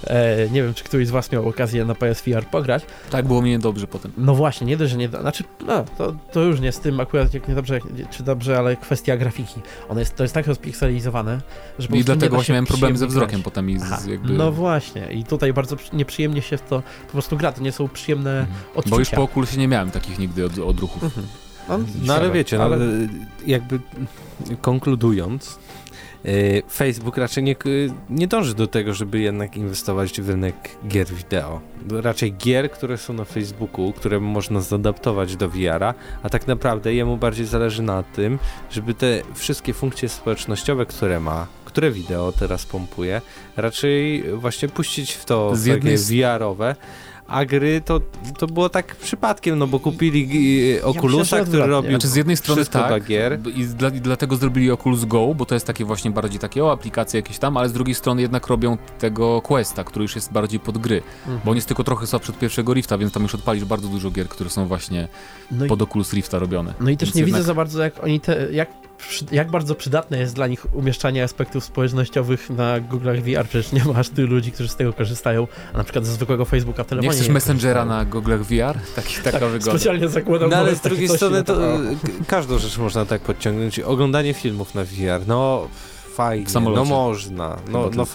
[0.08, 2.84] E, nie wiem, czy któryś z was miał okazję na PSVR pograć.
[3.10, 4.12] Tak było mi niedobrze potem.
[4.17, 7.34] No właśnie, nie dość, że nie, znaczy, no, to, to już nie z tym akurat
[7.34, 7.79] jak niedobrze,
[8.12, 9.62] czy dobrze, ale kwestia grafiki.
[9.89, 11.41] One jest, to jest tak rozpikselizowane,
[11.79, 13.43] że I dlatego właśnie miałem problemy ze wzrokiem grać.
[13.43, 14.34] potem i z, Aha, jakby...
[14.34, 17.71] No właśnie, i tutaj bardzo przy- nieprzyjemnie się w to po prostu gra, to nie
[17.71, 18.58] są przyjemne Mhm.
[18.75, 18.89] odczucia.
[18.95, 21.03] Bo już po Oculusie nie miałem takich nigdy od, odruchów.
[21.03, 21.27] Mhm.
[21.69, 22.78] No, No ale wiecie, ale...
[22.78, 23.10] no, y,
[23.47, 23.80] jakby
[24.62, 25.60] konkludując,
[26.25, 30.56] y, Facebook raczej nie, y, nie dąży do tego, żeby jednak inwestować w rynek
[30.88, 31.62] gier wideo.
[31.91, 37.17] Raczej gier, które są na Facebooku, które można zadaptować do VR-a, a tak naprawdę jemu
[37.17, 38.39] bardziej zależy na tym,
[38.71, 43.21] żeby te wszystkie funkcje społecznościowe, które ma, które wideo teraz pompuje,
[43.58, 46.75] raczej właśnie puścić w to Z takie jednej VR-owe,
[47.27, 48.01] a gry to,
[48.38, 50.29] to było tak przypadkiem, no bo kupili
[50.77, 53.39] y, Oculusa, myślę, że który robił Znaczy z jednej strony tak, dla gier.
[53.55, 56.71] i, dla, i dlatego zrobili Oculus Go, bo to jest takie właśnie bardziej takie o,
[56.71, 60.59] aplikacje jakieś tam, ale z drugiej strony jednak robią tego Questa, który już jest bardziej
[60.59, 61.39] pod gry, Mhm.
[61.45, 64.11] bo on jest tylko trochę słabszy od pierwszego Rifta, więc tam już odpalisz bardzo dużo
[64.11, 65.07] gier, które są właśnie
[65.51, 66.73] no, i, pod Oculus Rifta robione.
[66.79, 68.69] no i też nie jednak- widzę za bardzo, jak oni te, jak,
[69.31, 73.47] jak bardzo przydatne jest dla nich umieszczanie aspektów społecznościowych na Google'ach VR.
[73.49, 76.84] Przecież nie masz tylu ludzi, którzy z tego korzystają, a na przykład ze zwykłego Facebooka
[76.84, 77.13] w Nie telefonie.
[77.17, 78.05] chcesz Messengera korzystają.
[78.05, 78.79] na Google'ach VR?
[78.95, 79.71] Taki, taka tak, wygoda.
[79.71, 83.05] Specjalnie zakładam No ale z drugiej takich strony gości, to no y, każdą rzecz można
[83.05, 83.79] tak podciągnąć.
[83.79, 85.67] Oglądanie filmów na VR, no
[86.15, 88.06] fajnie, no można, no, no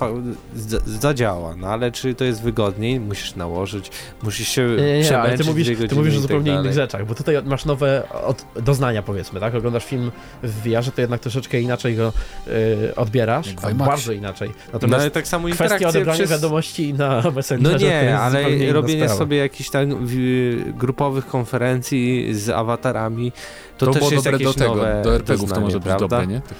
[0.86, 3.00] zadziała, no ale czy to jest wygodniej?
[3.00, 3.90] Musisz nałożyć,
[4.22, 6.60] musisz się Nie, nie, nie, ale ty mówisz, ty mówisz o tak zupełnie dalej.
[6.64, 9.54] innych rzeczach, bo tutaj masz nowe od, doznania, powiedzmy, tak?
[9.54, 10.10] Oglądasz film
[10.42, 12.12] w VR, to jednak troszeczkę inaczej go
[12.48, 13.74] y, odbierasz, IMAXie.
[13.74, 14.48] bardzo inaczej.
[14.48, 16.30] No Natomiast ale tak samo kwestia odebrania przez...
[16.30, 19.18] wiadomości na No Messengerze to nie, ale robienie sprawa.
[19.18, 23.32] sobie jakichś tam w- grupowych konferencji z awatarami,
[23.78, 25.84] to, To, też było jest dobre jakieś do tego, nowe do RPGów to może być
[25.84, 26.08] prawda?
[26.08, 26.40] dobre, nie?
[26.40, 26.54] Takie.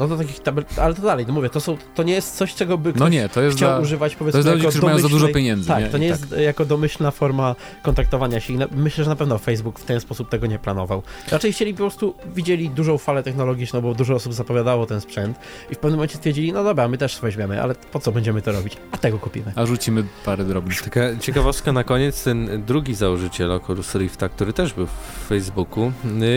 [0.00, 2.54] No do takich tabel, ale to dalej, no mówię, to, są, to nie jest coś,
[2.54, 4.66] czego by ktoś No nie, to jest chciał dla, używać, to powiedzmy, jest dla ludzi,
[4.66, 5.90] którzy mają za dużo pieniędzy, Tak, nie?
[5.90, 9.38] to I nie jest jako domyślna forma kontaktowania się i na, myślę, że na pewno
[9.38, 11.02] Facebook w ten sposób tego nie planował.
[11.30, 15.38] Raczej chcieli po prostu, widzieli dużą falę technologiczną, bo dużo osób zapowiadało ten sprzęt
[15.70, 18.52] i w pewnym momencie stwierdzili, no dobra, my też weźmiemy, ale po co będziemy to
[18.52, 18.76] robić?
[18.92, 19.52] A tego kupimy.
[19.56, 20.82] A rzucimy parę drobnych.
[20.82, 25.92] Taka ciekawostka na koniec, ten drugi założyciel Oculus Rifta, który też był w Facebooku,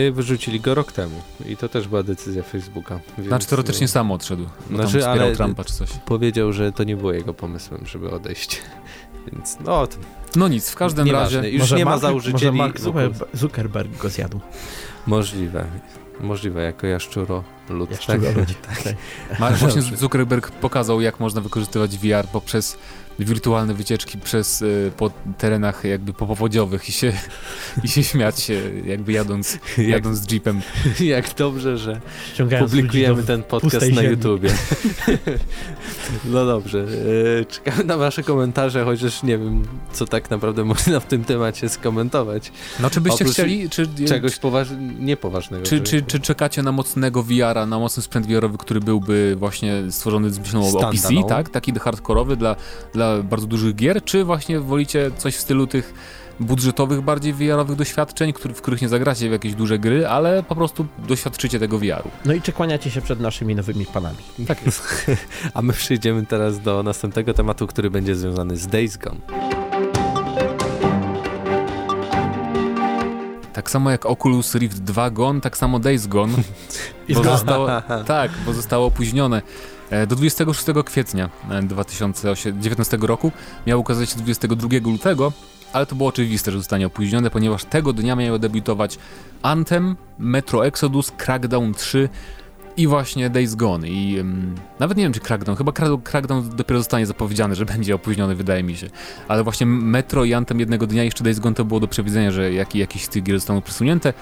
[0.08, 3.00] y, wyrzucili go rok temu i to też była decyzja Facebooka.
[3.18, 5.90] Więc, Znaczy teoretycznie sam odszedł, bo Znaczy, tam ale- Trumpa czy coś.
[6.06, 8.62] Powiedział, że to nie było jego pomysłem, żeby odejść.
[9.32, 9.96] Więc no, to
[10.36, 11.36] No nic, w każdym Nieważne.
[11.38, 11.50] razie...
[11.50, 12.80] Już może nie ma Mark, założycieli Może Mark.
[12.80, 14.40] Zuckerberg, Zuckerberg go zjadł.
[15.06, 15.64] możliwe.
[16.20, 17.90] Możliwe, jako jaszczuro lud.
[17.90, 18.20] Jeszcze tak?
[18.20, 18.54] go ludzi.
[18.80, 18.96] Okay.
[19.40, 19.82] Mark właśnie.
[19.82, 22.78] Zuckerberg pokazał, jak można wykorzystywać VR poprzez
[23.18, 27.12] wirtualne wycieczki przez, y, po terenach jakby popowodziowych i się,
[27.84, 30.60] i się śmiać się, jakby jadąc, Jak, jadąc jeepem.
[31.00, 32.00] jak dobrze, że
[32.60, 34.02] publikujemy ten podcast na.
[34.02, 34.50] YouTubie.
[36.24, 36.86] no dobrze,
[37.40, 41.68] e, czekamy na wasze komentarze, chociaż nie wiem, co tak naprawdę można w tym temacie
[41.68, 42.52] skomentować.
[42.80, 44.68] No czy byście Oprócz chcieli, czy, Czegoś poważ...
[44.98, 45.66] niepoważnego.
[45.66, 50.30] czy, czy, czy czekacie na mocnego VR-a, na mocny sprzęt VR-owy, który byłby właśnie stworzony
[50.30, 51.48] z myślą o PC, tak?
[51.48, 52.56] Taki hardkorowy dla,
[52.92, 55.94] dla bardzo dużych gier, czy właśnie wolicie coś w stylu tych
[56.40, 60.86] budżetowych, bardziej VR-owych doświadczeń, w których nie zagracie w jakieś duże gry, ale po prostu
[61.08, 62.10] doświadczycie tego VR-u.
[62.24, 64.18] No i czy kłaniacie się przed naszymi nowymi panami?
[64.46, 65.10] Tak jest.
[65.54, 69.20] A my przejdziemy teraz do następnego tematu, który będzie związany z Days Gone.
[73.52, 76.32] Tak samo jak Oculus Rift 2 Gone, tak samo Days Gone,
[77.08, 77.68] I bo zostało,
[78.06, 79.42] tak, bo zostało opóźnione.
[79.90, 83.32] E, Do 26 kwietnia e, 2019 roku
[83.66, 85.32] miał ukazać się 22 lutego,
[85.72, 88.98] ale to było oczywiste, że zostanie opóźnione, ponieważ tego dnia miały debiutować
[89.42, 92.08] Anthem, Metro Exodus, Crackdown 3
[92.76, 93.88] i właśnie Days Gone.
[93.88, 97.94] I ym, nawet nie wiem, czy Crackdown, chyba Crack- Crackdown dopiero zostanie zapowiedziany, że będzie
[97.94, 98.86] opóźniony, wydaje mi się.
[99.28, 102.52] Ale właśnie Metro i Anthem jednego dnia, jeszcze Days Gone to było do przewidzenia, że
[102.52, 104.12] jak, jakieś z tych gier zostaną przesunięte.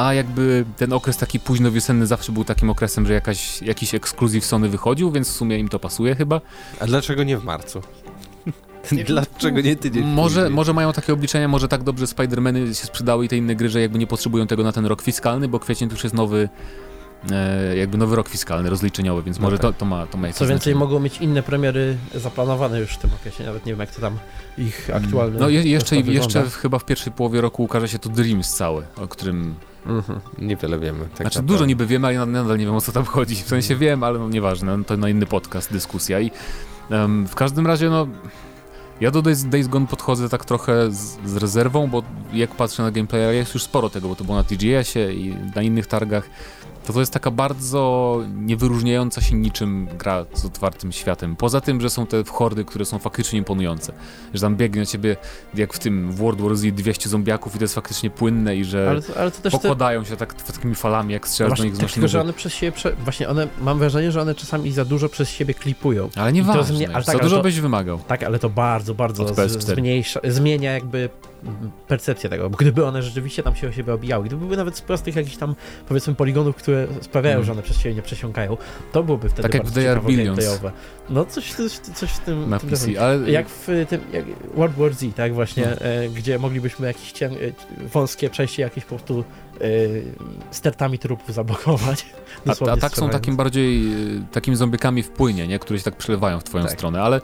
[0.00, 4.44] A jakby ten okres taki późno wiosenny zawsze był takim okresem, że jakaś, jakiś ekskluzyw
[4.44, 6.40] Sony wychodził, więc w sumie im to pasuje chyba.
[6.80, 7.82] A dlaczego nie w marcu?
[9.06, 10.54] Dlaczego nie tydzień Może, później?
[10.56, 13.80] może mają takie obliczenia, może tak dobrze Spider-Many się sprzedały i te inne gry, że
[13.80, 16.48] jakby nie potrzebują tego na ten rok fiskalny, bo kwiecień to już jest nowy,
[17.30, 19.62] e, jakby nowy rok fiskalny, rozliczeniowy, więc No może tak.
[19.62, 20.76] to, to ma, to ma Co więcej, znaczenie.
[20.76, 23.44] mogą mieć inne premiery zaplanowane już w tym okresie.
[23.44, 24.18] Nawet nie wiem, jak to tam
[24.58, 25.40] ich aktualny.
[25.40, 28.82] No je, jeszcze, jeszcze w, chyba w pierwszej połowie roku ukaże się to Dreams całe,
[28.96, 29.54] o którym...
[29.86, 30.20] Mhm.
[30.38, 30.98] Niewiele wiemy.
[31.00, 31.46] Tak znaczy naprawdę.
[31.46, 33.36] dużo niby wiemy, ale nadal nie wiem o co tam chodzi.
[33.36, 36.30] W sensie wiem, ale no nieważne, no, to na inny podcast, dyskusja i
[36.90, 38.06] em, w każdym razie no...
[39.00, 42.90] Ja do Days, Days Gone podchodzę tak trochę z, z rezerwą, bo jak patrzę na
[42.90, 46.30] gameplaya, jest już sporo tego, bo to było na TGS-ie i na innych targach.
[46.86, 51.36] To to jest taka bardzo niewyróżniająca się niczym gra z otwartym światem.
[51.36, 53.92] Poza tym, że są te hordy, które są faktycznie imponujące.
[54.34, 55.16] Że tam biegnie na ciebie,
[55.54, 58.90] jak w tym World War Z 200 zombiaków i to jest faktycznie płynne i że
[58.90, 61.90] Ale, ale też te, pokładają się tak takimi falami, jak strzelasz do nich z tak,
[61.92, 62.22] tylko, że maszyny.
[62.22, 62.92] one przez siebie, prze...
[62.92, 66.08] właśnie one, mam wrażenie, że one czasami za dużo przez siebie klipują.
[66.16, 67.98] Ale nie ważne, ale za tak, ale dużo to- byś wymagał.
[67.98, 69.74] Tak, ale to bardzo, bardzo z, PS4.
[69.74, 71.08] zmniejsza, zmienia jakby
[71.88, 72.50] percepcję tego.
[72.50, 75.36] Bo gdyby one rzeczywiście tam się o siebie obijały, gdyby były nawet z prostych jakichś
[75.36, 75.54] tam,
[75.88, 77.46] powiedzmy, poligonów, które sprawiają, Mm.
[77.46, 78.56] że one przez siebie nie przesiąkają,
[78.92, 80.26] to byłoby wtedy Tak jak bardzo w ciekawe Billions.
[80.38, 80.72] gameplayowe.
[81.10, 82.50] No coś, coś, coś w tym...
[82.50, 84.24] Na tym PC, ale Jak w tym jak
[84.54, 85.86] World War Z, tak właśnie, No.
[85.86, 89.24] e, gdzie moglibyśmy jakieś cię, e, wąskie przejście jakieś po prostu
[89.60, 89.66] e,
[90.50, 92.06] stertami trupów zablokować.
[92.46, 95.58] A, a tak są takim bardziej, y, takimi zombiekami w płynie, nie?
[95.58, 96.72] które się tak przelewają w twoją Tak.
[96.72, 97.20] stronę, ale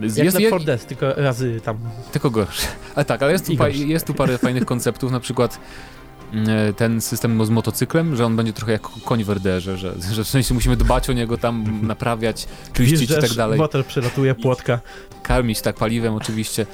[0.00, 1.78] Jest, Jak jest, Left 4 Dead, tylko razy tam...
[2.12, 2.66] tylko gorsze.
[2.94, 5.60] Ale tak, ale jest tu, pa, jest tu parę fajnych konceptów, na przykład
[6.32, 10.24] mm, ten system z motocyklem, że on będzie trochę jak koń w RDR-ze, że, że
[10.24, 13.58] w sensie musimy dbać o niego tam, naprawiać, czyścić i tak dalej.
[13.58, 14.80] motor przelatuje, płotka.
[15.22, 16.66] karmić tak paliwem oczywiście,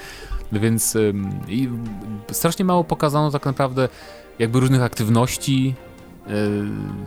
[0.52, 0.96] więc
[1.48, 1.68] i
[2.32, 3.88] strasznie mało pokazano tak naprawdę
[4.38, 5.74] jakby różnych aktywności,
[6.26, 6.34] yy,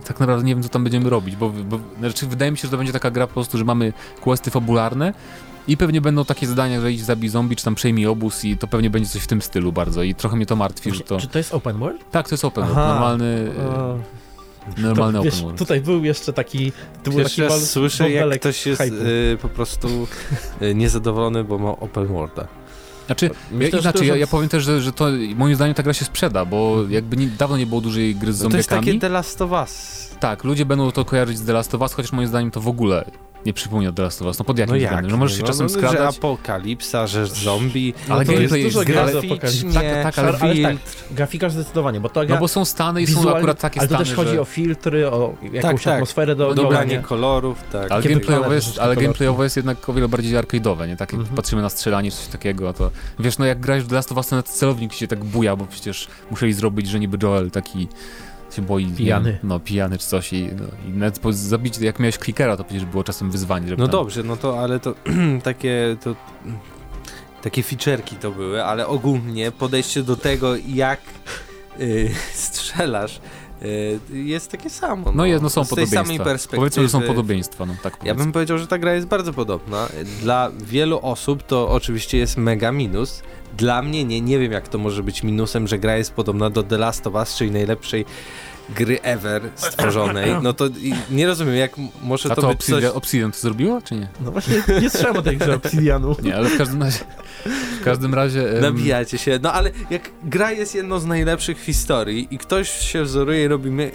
[0.08, 2.72] tak naprawdę nie wiem co tam będziemy robić, bo, bo znaczy wydaje mi się, że
[2.72, 5.14] to będzie taka gra po prostu, że mamy questy fabularne
[5.68, 8.68] i pewnie będą takie zadania, że idź zabij zombie, czy tam przejmij obóz i to
[8.68, 11.20] pewnie będzie coś w tym stylu bardzo i trochę mnie to martwi, że to...
[11.20, 12.12] Czy to jest open world?
[12.12, 12.94] Tak, to jest open world, Aha.
[12.94, 13.98] normalny, O,
[14.78, 15.58] yy, normalny to, open wiesz, world.
[15.58, 16.72] Tutaj był jeszcze taki...
[17.04, 19.88] To był Pierwszy taki słyszę, jak ktoś jest y, po prostu
[20.62, 22.48] y, niezadowolony, bo ma open worlda.
[23.06, 25.56] Znaczy, Myślę, ja, że inaczej, to, ja, że- ja powiem też, że, że to moim
[25.56, 28.50] zdaniem ta gra się sprzeda, bo jakby nie, dawno nie było dużej gry z No
[28.50, 29.96] to jest takie The Last of Us.
[30.20, 32.68] Tak, ludzie będą to kojarzyć z The Last of Us, chociaż moim zdaniem to w
[32.68, 33.06] ogóle
[33.46, 34.40] nie przypomina The Last of Us.
[34.40, 34.90] No pod jakim No jak?
[34.90, 35.12] względem?
[35.12, 36.18] Że możesz się no, czasem no, Że skradać.
[36.18, 37.94] apokalipsa, że zombie.
[38.10, 40.76] Ale no to gameplay jest jest graficznie, Tak, tak, ale ale tak,
[41.12, 44.06] grafika zdecydowanie, bo to No bo są stany i są akurat takie ale to stany,
[44.06, 44.42] też chodzi że...
[44.42, 45.94] o filtry, o jakąś tak.
[45.94, 47.92] atmosferę do Dobranie kolorów, tak.
[47.92, 48.96] Ale wypalone jest, ale
[49.40, 50.98] jest jednak o wiele bardziej arcade'owe, nie?
[50.98, 51.36] Tak jak Mhm.
[51.36, 54.18] patrzymy na strzelanie czy coś takiego, to wiesz, no jak grałeś w The Last of
[54.18, 57.88] Us, to nawet celownik się tak buja, bo przecież musieli zrobić, że niby Joel taki
[58.56, 59.40] się boi, Pijany.
[59.44, 62.86] no pijany czy coś i, no, i nawet po zabić, jak miałeś klikera, to przecież
[62.86, 63.92] było czasem wyzwanie, żeby No tam...
[63.92, 64.96] dobrze, no to ale to
[65.44, 66.16] takie to
[67.42, 71.00] takie feature'ki to były, ale ogólnie podejście do tego jak
[71.80, 73.20] y, strzelasz
[73.64, 75.12] y, jest takie samo.
[75.16, 76.24] No jest, no są Z tej samej podobieństwa.
[76.26, 76.58] perspektywy.
[76.60, 78.24] Powiedzmy, że są podobieństwa, no tak Ja powiedzmy.
[78.24, 79.88] bym powiedział, że ta gra jest bardzo podobna.
[80.22, 83.22] Dla wielu osób to oczywiście jest mega minus.
[83.58, 86.64] Dla mnie nie, nie wiem jak to może być minusem, że gra jest podobna do
[86.64, 88.06] The Last of Us, czyli najlepszej
[88.76, 90.32] gry ever stworzonej.
[90.42, 90.66] No to
[91.12, 91.72] nie rozumiem, jak
[92.04, 92.70] może A to, to być coś...
[92.74, 94.08] Obsidian, Obsidian to zrobiło, czy nie?
[94.22, 96.16] No właśnie, nie strzelam o tej grze Obsidianu.
[96.24, 97.00] Nie, ale w każdym razie...
[97.82, 98.58] W każdym razie...
[98.58, 99.40] em, Nabijacie się.
[99.44, 103.48] No ale jak gra jest jedną z najlepszych w historii i ktoś się wzoruje i
[103.48, 103.92] robi mi-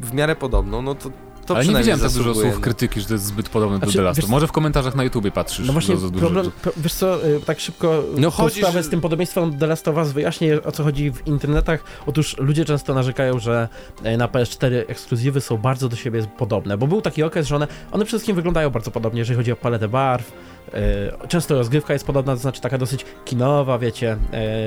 [0.00, 1.10] w miarę podobną, no to
[1.46, 3.98] to ale nie widziałem tak dużo słów krytyki, że to jest zbyt podobne do Znaczy,
[3.98, 4.20] The Last.
[4.20, 5.66] wiesz- Może w komentarzach na YouTubie patrzysz.
[5.66, 8.78] No właśnie, za, za dużo, problem, pro- wiesz co, y, tak szybko No chodzi, sprawę
[8.78, 11.84] że- z tym podobieństwem The Last of Us wyjaśnię, o co chodzi w internetach.
[12.06, 13.68] Otóż ludzie często narzekają, że
[14.02, 17.66] e, na PS4 ekskluzywy są bardzo do siebie podobne, bo był taki okres, że one,
[17.66, 20.32] one przede wszystkim wyglądają bardzo podobnie, jeżeli chodzi o paletę barw,
[20.72, 24.16] e, często rozgrywka jest podobna, to znaczy taka dosyć kinowa, wiecie,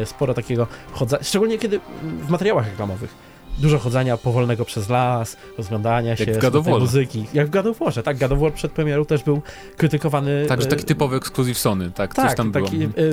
[0.06, 1.80] sporo takiego chodzenia, szczególnie kiedy
[2.28, 3.29] w materiałach reklamowych.
[3.60, 6.26] Dużo chodzenia powolnego przez las, rozglądania się,
[6.66, 6.80] War.
[6.82, 7.26] muzyki.
[7.34, 9.42] Jak w God of Warze, tak, God of War przed premierą też był
[9.78, 10.46] krytykowany.
[10.48, 12.16] Także e, taki typowy ekskluzyw Sony, tak?
[12.16, 12.66] Coś tak, tam było.
[12.66, 13.08] taki Mhm.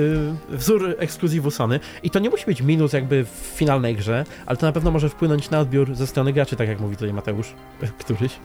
[0.53, 1.79] y, wzór ekskluzywu Sony.
[2.03, 5.09] I to nie musi być minus jakby w finalnej grze, ale to na pewno może
[5.09, 7.53] wpłynąć na odbiór ze strony graczy, tak jak mówi tutaj Mateusz,
[7.99, 8.31] któryś.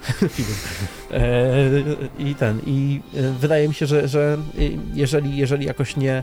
[1.10, 1.70] e,
[2.18, 4.38] I ten, i e, wydaje mi się, że, że
[4.94, 6.22] jeżeli, jeżeli jakoś nie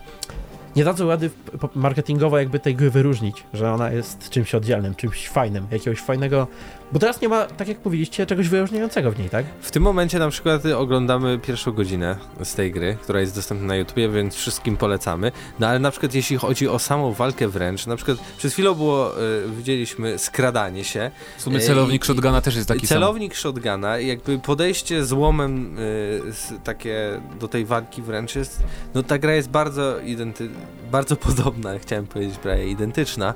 [0.75, 1.29] nie dadzą rady
[1.75, 6.47] marketingowo jakby tej gry wyróżnić, że ona jest czymś oddzielnym, czymś fajnym, jakiegoś fajnego,
[6.91, 9.45] bo teraz nie ma, tak jak powiedzieliście, czegoś wyróżniającego w niej, tak?
[9.61, 13.75] W tym momencie na przykład oglądamy pierwszą godzinę z tej gry, która jest dostępna na
[13.75, 15.31] YouTubie, więc wszystkim polecamy.
[15.59, 19.21] No ale na przykład jeśli chodzi o samą walkę wręcz, na przykład przed chwilą było,
[19.21, 21.11] y, widzieliśmy skradanie się.
[21.37, 22.95] W sumie e, celownik i- shotguna też jest taki sam.
[22.95, 25.79] Celownik shotguna, jakby podejście z łomem y,
[26.33, 28.63] z, takie do tej walki wręcz jest,
[28.93, 30.49] no ta gra jest bardzo identy,
[30.91, 33.33] bardzo podobna, chciałem powiedzieć prawie identyczna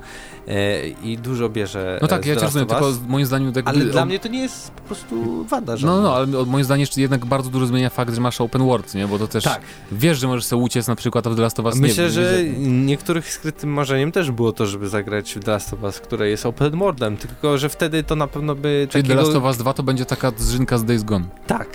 [0.48, 3.06] e, i dużo bierze No tak, e, z ja cię rozumiem, tylko Us, z-
[3.44, 3.82] moim zdaniem jakby...
[3.82, 5.96] ale dla mnie to nie jest po prostu wada żadna.
[5.96, 8.94] No, no, ale moim zdaniem jeszcze jednak bardzo dużo zmienia fakt, że masz open world,
[8.94, 9.08] nie?
[9.08, 9.60] Bo to też Tak.
[9.92, 12.44] wiesz, że możesz sobie uciec na przykład, w The Last of Us Myślę, nie że
[12.58, 16.46] niektórych skrytym marzeniem też było to, żeby zagrać w The Last of Us, które jest
[16.46, 19.20] open worldem, tylko że wtedy to na pewno by Czyli takiego...
[19.20, 21.24] The Last of Us 2 to będzie taka zrzynka z Days Gone.
[21.46, 21.68] Tak,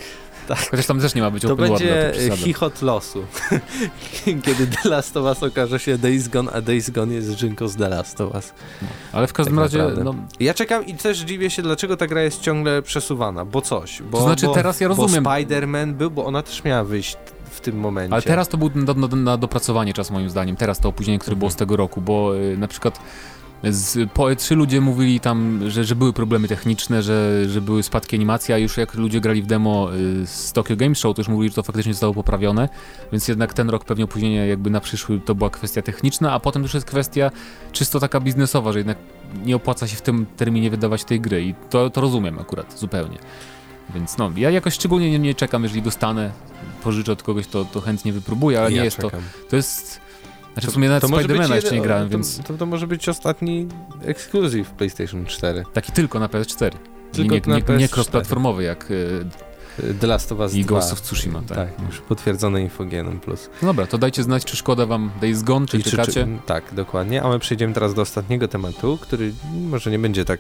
[0.55, 1.83] Chociaż tam też nie ma być to open world.
[1.83, 2.35] będzie to przesada.
[2.37, 3.23] chichot losu.
[4.45, 7.75] Kiedy The Last of Us okaże się Days Gone, a Days Gone jest żynką z
[7.75, 8.53] The Last of Us.
[9.11, 12.21] Ale w każdym tak razie, no, Ja czekam i też dziwię się, dlaczego ta gra
[12.21, 14.01] jest ciągle przesuwana, bo coś.
[14.01, 15.23] Bo, To znaczy bo, teraz ja rozumiem.
[15.23, 17.17] Bo Spider-Man był, bo ona też miała wyjść
[17.51, 18.13] w tym momencie.
[18.13, 20.55] ale teraz to był na, na, na dopracowanie czas moim zdaniem.
[20.55, 21.39] Teraz to opóźnienie, które Mhm.
[21.39, 22.99] było z tego roku, bo y, na przykład
[23.63, 28.15] z, po E3 ludzie mówili tam, że, że były problemy techniczne, że, że były spadki
[28.15, 31.27] animacji, a już jak ludzie grali w demo y, z Tokyo Game Show, to już
[31.27, 32.69] mówili, że to faktycznie zostało poprawione,
[33.11, 36.61] więc jednak ten rok pewnie opóźnienie jakby na przyszły to była kwestia techniczna, a potem
[36.61, 37.31] już jest kwestia
[37.71, 38.97] czysto taka biznesowa, że jednak
[39.45, 41.43] nie opłaca się w tym terminie wydawać tej gry.
[41.43, 43.17] I to, to rozumiem akurat zupełnie.
[43.95, 46.31] Więc no, ja jakoś szczególnie nie, nie czekam, jeżeli dostanę,
[46.83, 49.11] pożyczę od kogoś, to, to chętnie wypróbuję, ale ja nie jest to,
[49.49, 50.08] to jest...
[50.53, 53.67] Znaczy w sumie nawet Spidermana jeszcze nie grałem, to, więc To, to może być ostatni
[54.05, 55.63] ekskluzyw PlayStation 4.
[55.73, 56.71] taki tylko na PS4.
[57.11, 57.93] Tylko nie, nie, nie PS4.
[57.95, 59.25] cross-platformowy jak, y,
[59.99, 60.69] The Last of Us I 2.
[60.69, 61.57] Ghost of Tsushima, tak.
[61.57, 63.49] Tak, już potwierdzone Infogenem Plus.
[63.61, 66.11] No dobra, to dajcie znać, czy szkoda wam Days Gone, czy czy- czekacie.
[66.13, 67.23] czy- tak, dokładnie.
[67.23, 70.39] A my przejdziemy teraz do ostatniego tematu, który może nie będzie tak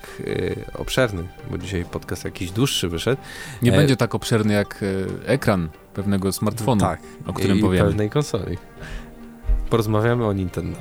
[0.73, 3.21] e, obszerny, bo dzisiaj podcast jakiś dłuższy wyszedł.
[3.61, 7.87] Nie e, będzie tak obszerny jak e, ekran pewnego smartfonu, Tak, o którym i powiemy.
[7.87, 8.57] pewnej konsoli.
[9.69, 10.77] Porozmawiamy o Nintendo.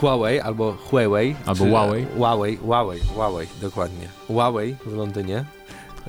[0.00, 1.36] Huawei albo Huawei.
[1.46, 2.06] Albo czy- Huawei.
[2.16, 4.08] Huawei, Huawei, Huawei, dokładnie.
[4.28, 5.44] Huawei w Londynie.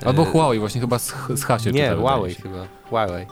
[0.04, 2.66] Albo E, Huawei, właśnie chyba z, z H się Nie, Huawei chyba.
[2.90, 3.26] Huawei.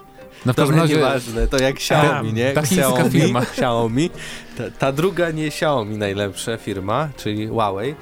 [0.47, 2.53] No w każdym razie, nieważne, to jak Xiaomi, nie?
[2.53, 3.41] ta chińska Xiaomi, firma.
[3.53, 4.11] Xiaomi.
[4.59, 7.95] Ta, ta druga nie Xiaomi najlepsza firma, czyli Huawei.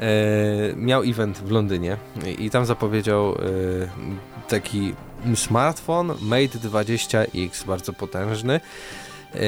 [0.00, 0.02] E,
[0.76, 1.96] miał event w Londynie
[2.38, 3.36] i, i tam zapowiedział e,
[4.48, 4.94] taki
[5.34, 8.60] smartfon Mate 20X, bardzo potężny.
[9.34, 9.40] E,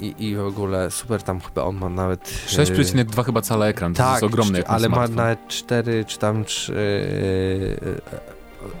[0.00, 2.34] i, I w ogóle super tam chyba on ma nawet...
[2.58, 5.16] e, 6,2 chyba cala ekran, to tak, jest ogromny jak na ale ma smartfon.
[5.16, 6.74] nawet 4 czy tam 3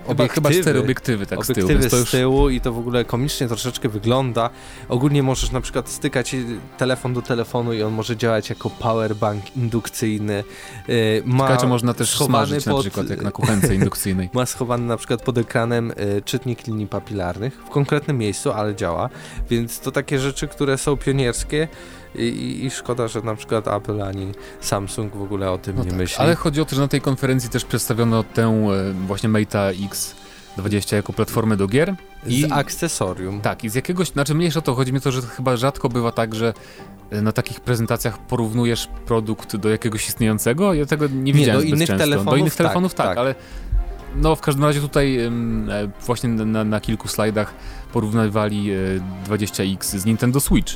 [0.08, 3.48] Chyba, chyba cztery obiektywy tak z tyłu, obiektywy z tyłu i to w ogóle komicznie
[3.48, 4.50] troszeczkę wygląda.
[4.88, 6.36] Ogólnie możesz na przykład stykać
[6.78, 10.44] telefon do telefonu i on może działać jako powerbank indukcyjny.
[10.88, 14.30] Yy, ma można też smażyć na pod- przykład, jak na kuchence indukcyjnej.
[14.32, 19.08] Ma schowany na przykład pod ekranem y, czytnik linii papilarnych w konkretnym miejscu, ale działa.
[19.50, 21.68] Więc to takie rzeczy, które są pionierskie
[22.14, 25.90] i, i, szkoda, że na przykład Apple ani Samsung w ogóle o tym No nie
[25.90, 26.16] tak, myśli.
[26.18, 29.88] Ale chodzi o to, że na tej konferencji też przedstawiono tę e, właśnie Mate'a
[30.58, 31.94] X20 jako platformę do gier.
[32.26, 33.40] i- Z akcesorium.
[33.40, 35.88] Tak, i z jakiegoś, znaczy mniejsza o to, chodzi mi o to, że chyba rzadko
[35.88, 36.54] bywa tak, że
[37.10, 40.74] e, na takich prezentacjach porównujesz produkt do jakiegoś istniejącego.
[40.74, 41.94] Ja tego nie widziałem do innych często.
[41.94, 43.18] do telefonów innych tak, telefonów tak, tak.
[43.18, 43.34] ale
[44.16, 45.30] no w każdym razie tutaj e,
[46.06, 47.54] właśnie na, na kilku slajdach
[47.92, 48.76] porównywali e,
[49.28, 50.72] 20X z Nintendo Switch.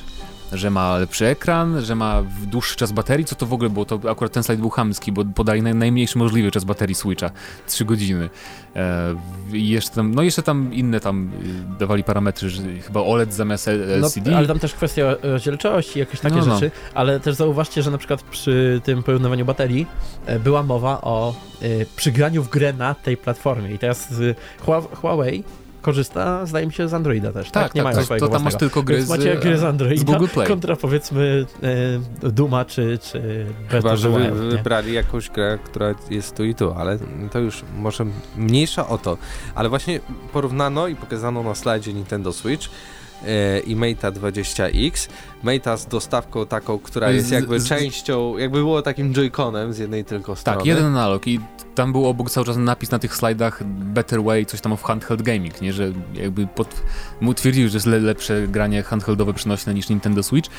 [0.53, 3.85] Że ma lepszy ekran, że ma dłuższy czas baterii, co to w ogóle było?
[3.85, 7.31] To akurat ten slajd był chamski, bo podali naj, najmniejszy możliwy czas baterii Switcha
[7.67, 8.31] 3 godziny.
[8.77, 9.15] E,
[9.53, 11.31] I jeszcze tam, no jeszcze tam inne tam
[11.75, 13.69] y, dawali parametry, że chyba OLED zamiast
[14.03, 14.31] LCD.
[14.31, 16.55] No, ale tam też kwestia rozdzielczości, jakieś takie No, no.
[16.55, 19.87] rzeczy, ale też zauważcie, że na przykład przy tym porównywaniu baterii
[20.27, 21.67] e, była mowa o e,
[21.97, 24.35] przygraniu w grę na tej platformie i teraz y,
[24.67, 25.45] Hua- Huawei
[25.91, 27.63] korzysta, zdaje mi się, z Androida też, tak?
[27.65, 28.71] tak, Nie tak, mają to, swojego to tam masz własnego.
[28.71, 30.49] tylko gry Więc z, macie gry z Androida z Google Play.
[30.49, 31.47] kontra powiedzmy
[32.23, 36.37] e, Duma czy, czy Chyba, of że the wy, Wild, wybrali jakąś grę, która jest
[36.37, 36.99] tu i tu, ale
[37.33, 38.07] to już może
[38.37, 39.17] mniejsza o to.
[39.55, 40.01] Ale właśnie
[40.33, 42.67] porównano i pokazano na slajdzie Nintendo Switch
[43.27, 45.09] e, i Mate'a 20X.
[45.45, 49.79] Mate'a z dostawką taką, która Z- jest jakby z- częścią, jakby było takim joyconem z
[49.79, 50.59] jednej tylko strony.
[50.59, 51.41] Tak, jeden analog i
[51.77, 55.23] tam był obok cały czas napis na tych slajdach Better Way, coś tam o handheld
[55.23, 56.83] gaming, nie, że jakby pod,
[57.21, 60.51] mu twierdził, że jest le, lepsze granie handheldowe przenośne niż Nintendo Switch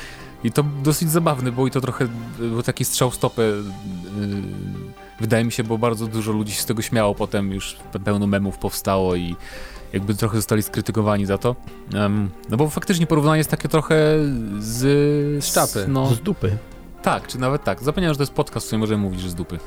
[0.44, 2.08] i to dosyć zabawne było i to trochę
[2.38, 3.62] był taki strzał stopę yy,
[5.20, 8.58] wydaje mi się, bo bardzo dużo ludzi się z tego śmiało potem, już pełno memów
[8.58, 9.36] powstało i
[9.92, 11.56] jakby trochę zostali skrytykowani za to.
[11.94, 13.96] Em, no bo faktycznie porównanie jest takie trochę
[14.58, 15.44] z...
[15.44, 15.86] Z czapy.
[15.88, 16.58] No, Z dupy.
[17.10, 17.82] Tak, czy nawet tak.
[17.82, 19.58] Zapomniałem, że to jest podcast, w którym możemy mówić, że z dupy.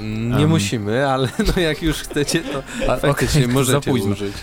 [0.00, 0.48] Nie Em.
[0.48, 4.34] musimy, ale no jak już chcecie, to A, faktycznie za możecie użyć.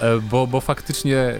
[0.00, 1.34] E, bo, bo faktycznie,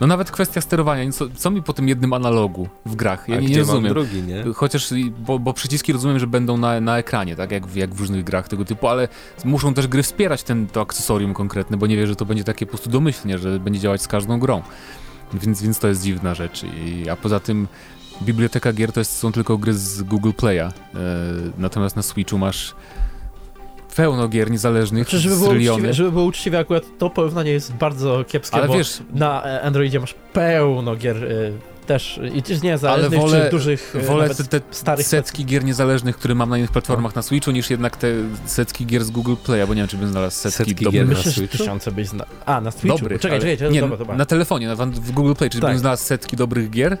[0.00, 3.48] no nawet kwestia sterowania, co, co mi po tym jednym analogu w grach, ja nie,
[3.48, 3.92] nie rozumiem.
[3.92, 4.44] drugi, nie?
[4.54, 4.88] Chociaż,
[5.18, 8.24] bo, bo przyciski rozumiem, że będą na, na ekranie, tak jak w, jak w różnych
[8.24, 9.08] grach tego typu, ale
[9.44, 12.66] muszą też gry wspierać ten, to akcesorium konkretne, bo nie wiem, że to będzie takie
[12.66, 14.62] po prostu domyślnie, że będzie działać z każdą grą.
[15.34, 16.64] Więc, więc to jest dziwna rzecz.
[16.64, 17.68] I, a poza tym
[18.22, 20.72] biblioteka gier to jest, są tylko gry z Google Play'a, e,
[21.58, 22.74] natomiast na Switchu masz
[23.96, 27.72] pełno gier niezależnych, Znaczy, żeby z było, uczciwie, żeby było uczciwie, akurat to porównanie jest
[27.72, 31.28] bardzo kiepskie, Ale bo wiesz, na e, Androidzie masz pełno gier e,
[31.86, 35.44] też i też nie zależnych, wolę- czy dużych, e, wolę nawet te, te starych setki
[35.44, 38.06] gier niezależnych, które mam na innych platformach na Switchu, niż jednak te
[38.46, 40.92] setki gier z Google Play'a, bo nie wiem, czy bym znalazł setki, Setki dobrych.
[40.92, 41.58] gier na Myślę, że Switchu?
[41.58, 42.24] tysiące byś zna...
[42.46, 42.98] A, na Switchu.
[42.98, 43.20] dobrych.
[43.20, 44.16] czekaj, ale- czekaj, nie, dobra, dobra.
[44.16, 45.70] na telefonie, na, w Google Play, czy Tak.
[45.70, 46.98] bym znalazł setki dobrych gier?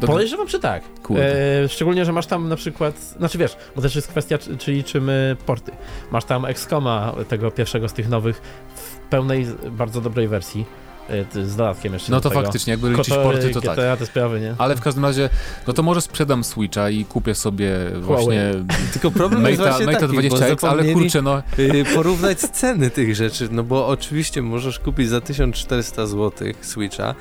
[0.00, 0.06] Do...
[0.06, 0.82] Podejrzewam, że tak.
[1.02, 1.62] Kurde.
[1.64, 4.72] E, szczególnie, że masz tam na przykład, znaczy wiesz, bo też jest kwestia, czy, czy
[4.72, 5.72] liczymy porty.
[6.10, 8.42] Masz tam XCOMa, tego pierwszego z tych nowych,
[8.74, 10.64] w pełnej, bardzo dobrej wersji,
[11.10, 12.42] e, z dodatkiem jeszcze No do to tego.
[12.42, 13.98] faktycznie, jakby liczyć Kotory, porty, to GTA, tak.
[13.98, 14.54] te sprawy, nie?
[14.58, 15.28] Ale w każdym razie,
[15.66, 17.70] no to może sprzedam Switcha i kupię sobie
[18.00, 18.50] właśnie
[18.92, 22.90] Tylko problem jest Mate'a właśnie Mate'a taki, bo 20X, ale kurczę, no y, porównać ceny
[22.90, 27.14] tych rzeczy, no bo oczywiście możesz kupić za 1400 zł Switcha,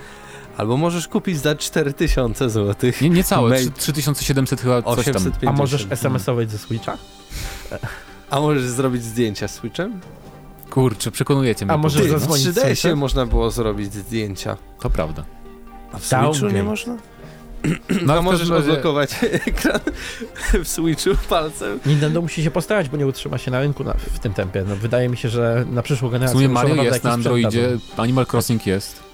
[0.57, 2.91] albo możesz kupić za 4000 zł.
[3.01, 5.15] nie, nie całe, Mate- trzy- 3700 chyba coś tam.
[5.15, 5.43] 850.
[5.47, 6.97] A możesz SMS-ować ze Switcha?
[8.29, 9.99] A możesz zrobić zdjęcia z Switchem?
[10.69, 11.73] Kurczę, przekonujecie mnie.
[11.73, 12.27] A może po Ty, prostu.
[12.27, 12.97] w zadzwonić 3DS-ie Switchem?
[12.99, 14.57] można było zrobić zdjęcia.
[14.79, 15.23] To prawda.
[15.91, 16.05] A w.
[16.05, 16.97] Switchu nie można?
[18.05, 19.09] No, A w możesz razie- odblokować
[19.47, 19.79] ekran
[20.63, 21.79] w Switchu palcem.
[21.85, 24.63] Nintendo musi się postarać, bo nie utrzyma się na rynku na, w tym tempie.
[24.67, 27.77] No, wydaje mi się, że na przyszłą W generację sumie muszą Mario jest na Androidzie.
[27.97, 29.04] Animal Crossing jest.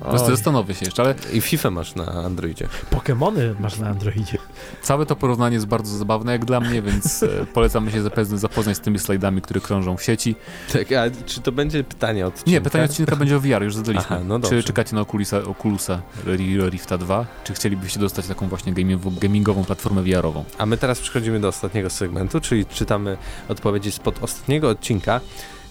[0.00, 2.68] Po prostu Oj, zastanowię się jeszcze, ale I FIFA masz na Androidzie.
[2.90, 4.38] Pokemony masz na Androidzie.
[4.82, 8.76] całe to porównanie jest bardzo zabawne jak dla mnie, więc e, polecamy się zapewne zapoznać
[8.76, 10.36] z tymi slajdami, które krążą w sieci.
[10.72, 14.06] Tak, a czy to będzie pytanie od Nie, pytanie odcinka będzie o VR, już zadaliśmy.
[14.16, 17.26] Aha, no czy czekacie na Oculusa, Oculusa Ri- Rifta 2?
[17.44, 20.44] Czy chcielibyście dostać taką właśnie gaming- gamingową platformę VR-ową?
[20.58, 23.16] A my teraz przechodzimy do ostatniego segmentu, czyli czytamy
[23.48, 25.20] odpowiedzi spod ostatniego odcinka.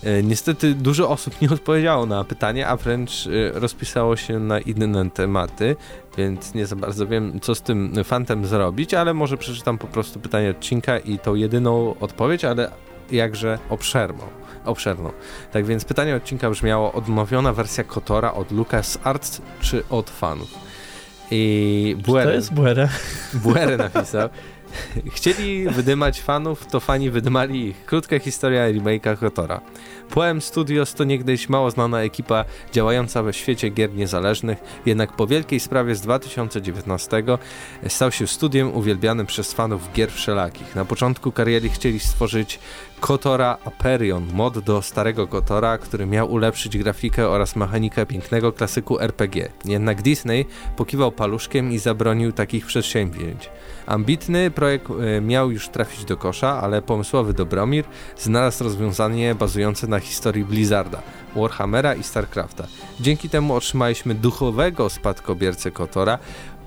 [0.06, 5.10] E, Niestety dużo osób nie odpowiedziało na pytanie, a wręcz e, rozpisało się na inne
[5.10, 5.76] tematy,
[6.18, 10.20] więc nie za bardzo wiem, co z tym fantem zrobić, ale może przeczytam po prostu
[10.20, 12.72] pytanie odcinka i tą jedyną odpowiedź, ale
[13.12, 14.24] jakże obszerną.
[14.66, 15.12] obszerną.
[15.52, 20.50] Tak więc pytanie odcinka brzmiało odmówiona wersja Kotora od LucasArts czy od fanów?
[21.32, 22.90] I To Bueren- jest błere.
[23.34, 24.30] Buery napisał.
[25.16, 27.86] Chcieli wydymać fanów, to fani wydymali ich.
[27.86, 29.62] Krótka historia remake'a Kotora.
[30.14, 35.60] Poem Studios to niegdyś mało znana ekipa działająca we świecie gier niezależnych, jednak po wielkiej
[35.60, 37.24] sprawie z 2019
[37.88, 40.76] stał się studiem uwielbianym przez fanów gier wszelakich.
[40.76, 42.60] Na początku kariery chcieli stworzyć
[43.04, 49.50] Kotora Aperion, mod do starego Kotora, który miał ulepszyć grafikę oraz mechanikę pięknego klasyku RPG.
[49.66, 50.46] Jednak Disney
[50.78, 53.50] pokiwał paluszkiem i zabronił takich przedsięwzięć.
[53.86, 57.86] Ambitny projekt e, miał już trafić do kosza, ale pomysłowy Dobromir
[58.18, 61.02] znalazł rozwiązanie bazujące na historii Blizzarda,
[61.36, 62.68] Warhammera i StarCrafta.
[63.00, 66.20] Dzięki temu otrzymaliśmy duchowego spadkobiercę Kotora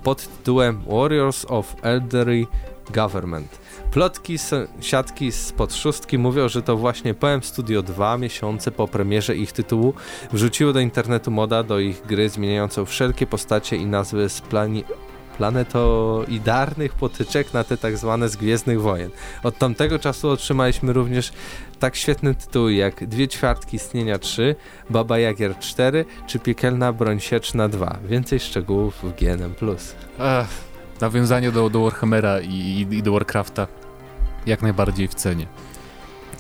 [0.02, 2.46] pod tytułem Warriors of Elderly
[2.94, 3.58] Government.
[3.90, 4.36] Plotki
[4.80, 9.94] siatki spod szóstki mówią, że to właśnie PM Studio 2 miesiące po premierze ich tytułu
[10.32, 14.84] wrzuciło do internetu moda do ich gry zmieniającą wszelkie postacie i nazwy z plani
[15.36, 19.10] planetoidarnych potyczek na te tak zwane z Gwiezdnych Wojen.
[19.42, 21.32] Od tamtego czasu otrzymaliśmy również
[21.78, 24.54] tak świetne tytuły jak Dwie ćwiartki istnienia 3,
[24.90, 27.98] Baba Jagier 4 czy Piekielna Broń Sieczna 2.
[28.04, 29.54] Więcej szczegółów w GNM+.
[30.18, 30.48] Ech,
[31.00, 33.66] nawiązanie do, do Warhammera i, i, i do Warcrafta
[34.46, 35.46] jak najbardziej w cenie.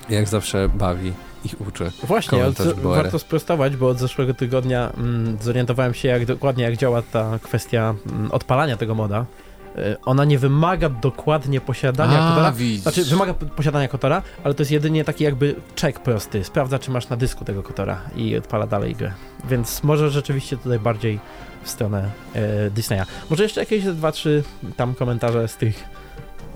[0.08, 1.12] Jak zawsze bawi
[1.44, 1.92] i uczy.
[2.04, 2.38] Właśnie,
[2.82, 7.94] warto sprostować, bo od zeszłego tygodnia mm, zorientowałem się jak dokładnie jak działa ta kwestia
[8.12, 9.26] mm, odpalania tego moda.
[9.78, 12.52] Y, Ona nie wymaga dokładnie posiadania kotora.
[12.52, 12.82] widzisz.
[12.82, 16.44] Znaczy, wymaga posiadania kotora, ale to jest jedynie taki jakby check prosty.
[16.44, 19.12] Sprawdza, czy masz na dysku tego kotora i odpala dalej grę.
[19.48, 21.20] Więc może rzeczywiście tutaj bardziej
[21.62, 23.02] w stronę e, Disneya.
[23.30, 24.42] Może jeszcze jakieś dwa, trzy
[24.76, 25.84] tam komentarze z tych.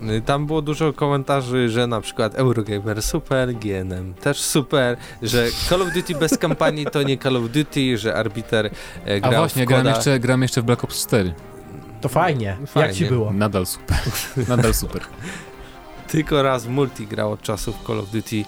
[0.03, 5.83] Y, Tam było dużo komentarzy, że na przykład Eurogamer super, GNM też super, że Call
[5.83, 8.71] of Duty bez kampanii to nie Call of Duty, że Arbiter e,
[9.16, 11.35] A grał właśnie, w gram jeszcze, gram jeszcze w Black Ops 4.
[12.01, 12.57] To fajnie.
[12.66, 12.88] Fajnie.
[12.88, 13.32] Jak ci było?
[13.32, 13.98] Nadal super.
[14.48, 15.03] Nadal super.
[16.09, 18.44] tylko raz multi grał od czasów Call of Duty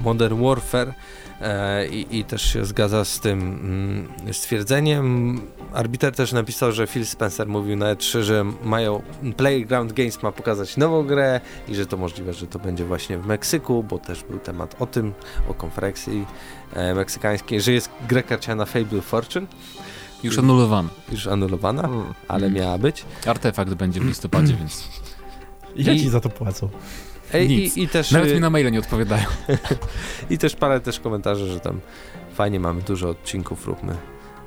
[0.00, 0.94] Modern Warfare
[1.40, 5.40] e, i, i też się zgadza z tym mm, stwierdzeniem.
[5.72, 9.02] Arbiter też napisał, że Phil Spencer mówił na E3, że mają
[9.36, 13.26] Playground Games ma pokazać nową grę i że to możliwe, że to będzie właśnie w
[13.26, 15.12] Meksyku, bo też był temat o tym,
[15.48, 16.26] o konferencji
[16.72, 19.46] e, meksykańskiej, że jest gra karciana Fable Fortune,
[20.22, 20.88] Już anulowany.
[21.12, 22.04] już anulowana, Mm.
[22.28, 22.58] ale Mm.
[22.60, 23.04] miała być.
[23.26, 24.88] Artefakt będzie w listopadzie, więc
[25.76, 26.68] Ile I- ci za to płacą?
[27.32, 27.76] E, Nic.
[27.76, 29.24] i, i też nawet y, mi na maile nie odpowiadają.
[30.30, 31.80] I też parę też komentarzy, że tam
[32.34, 33.96] fajnie mamy dużo odcinków, róbmy,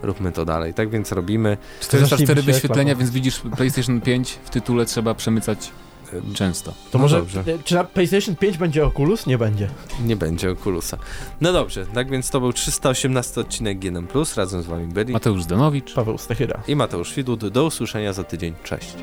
[0.03, 0.73] róbmy to dalej.
[0.73, 1.57] Tak więc robimy.
[1.79, 5.84] 404 Zacznijmy się wyświetlenia, więc widzisz, PlayStation 5 w tytule trzeba przemycać Em,
[6.33, 6.71] często.
[6.71, 7.17] To No może.
[7.17, 7.39] dobrze.
[7.39, 9.25] e, Czy na PlayStation 5 będzie Oculus?
[9.27, 9.69] Nie będzie.
[10.05, 10.97] Nie będzie Oculusa.
[11.41, 14.07] No dobrze, tak więc to był 318 odcinek GNM+,
[14.37, 15.93] razem z wami byli Mateusz Zdanowicz.
[15.93, 16.61] Paweł Stechyra.
[16.67, 17.47] i Mateusz Widut.
[17.47, 18.53] Do usłyszenia za tydzień.
[18.63, 18.93] Cześć.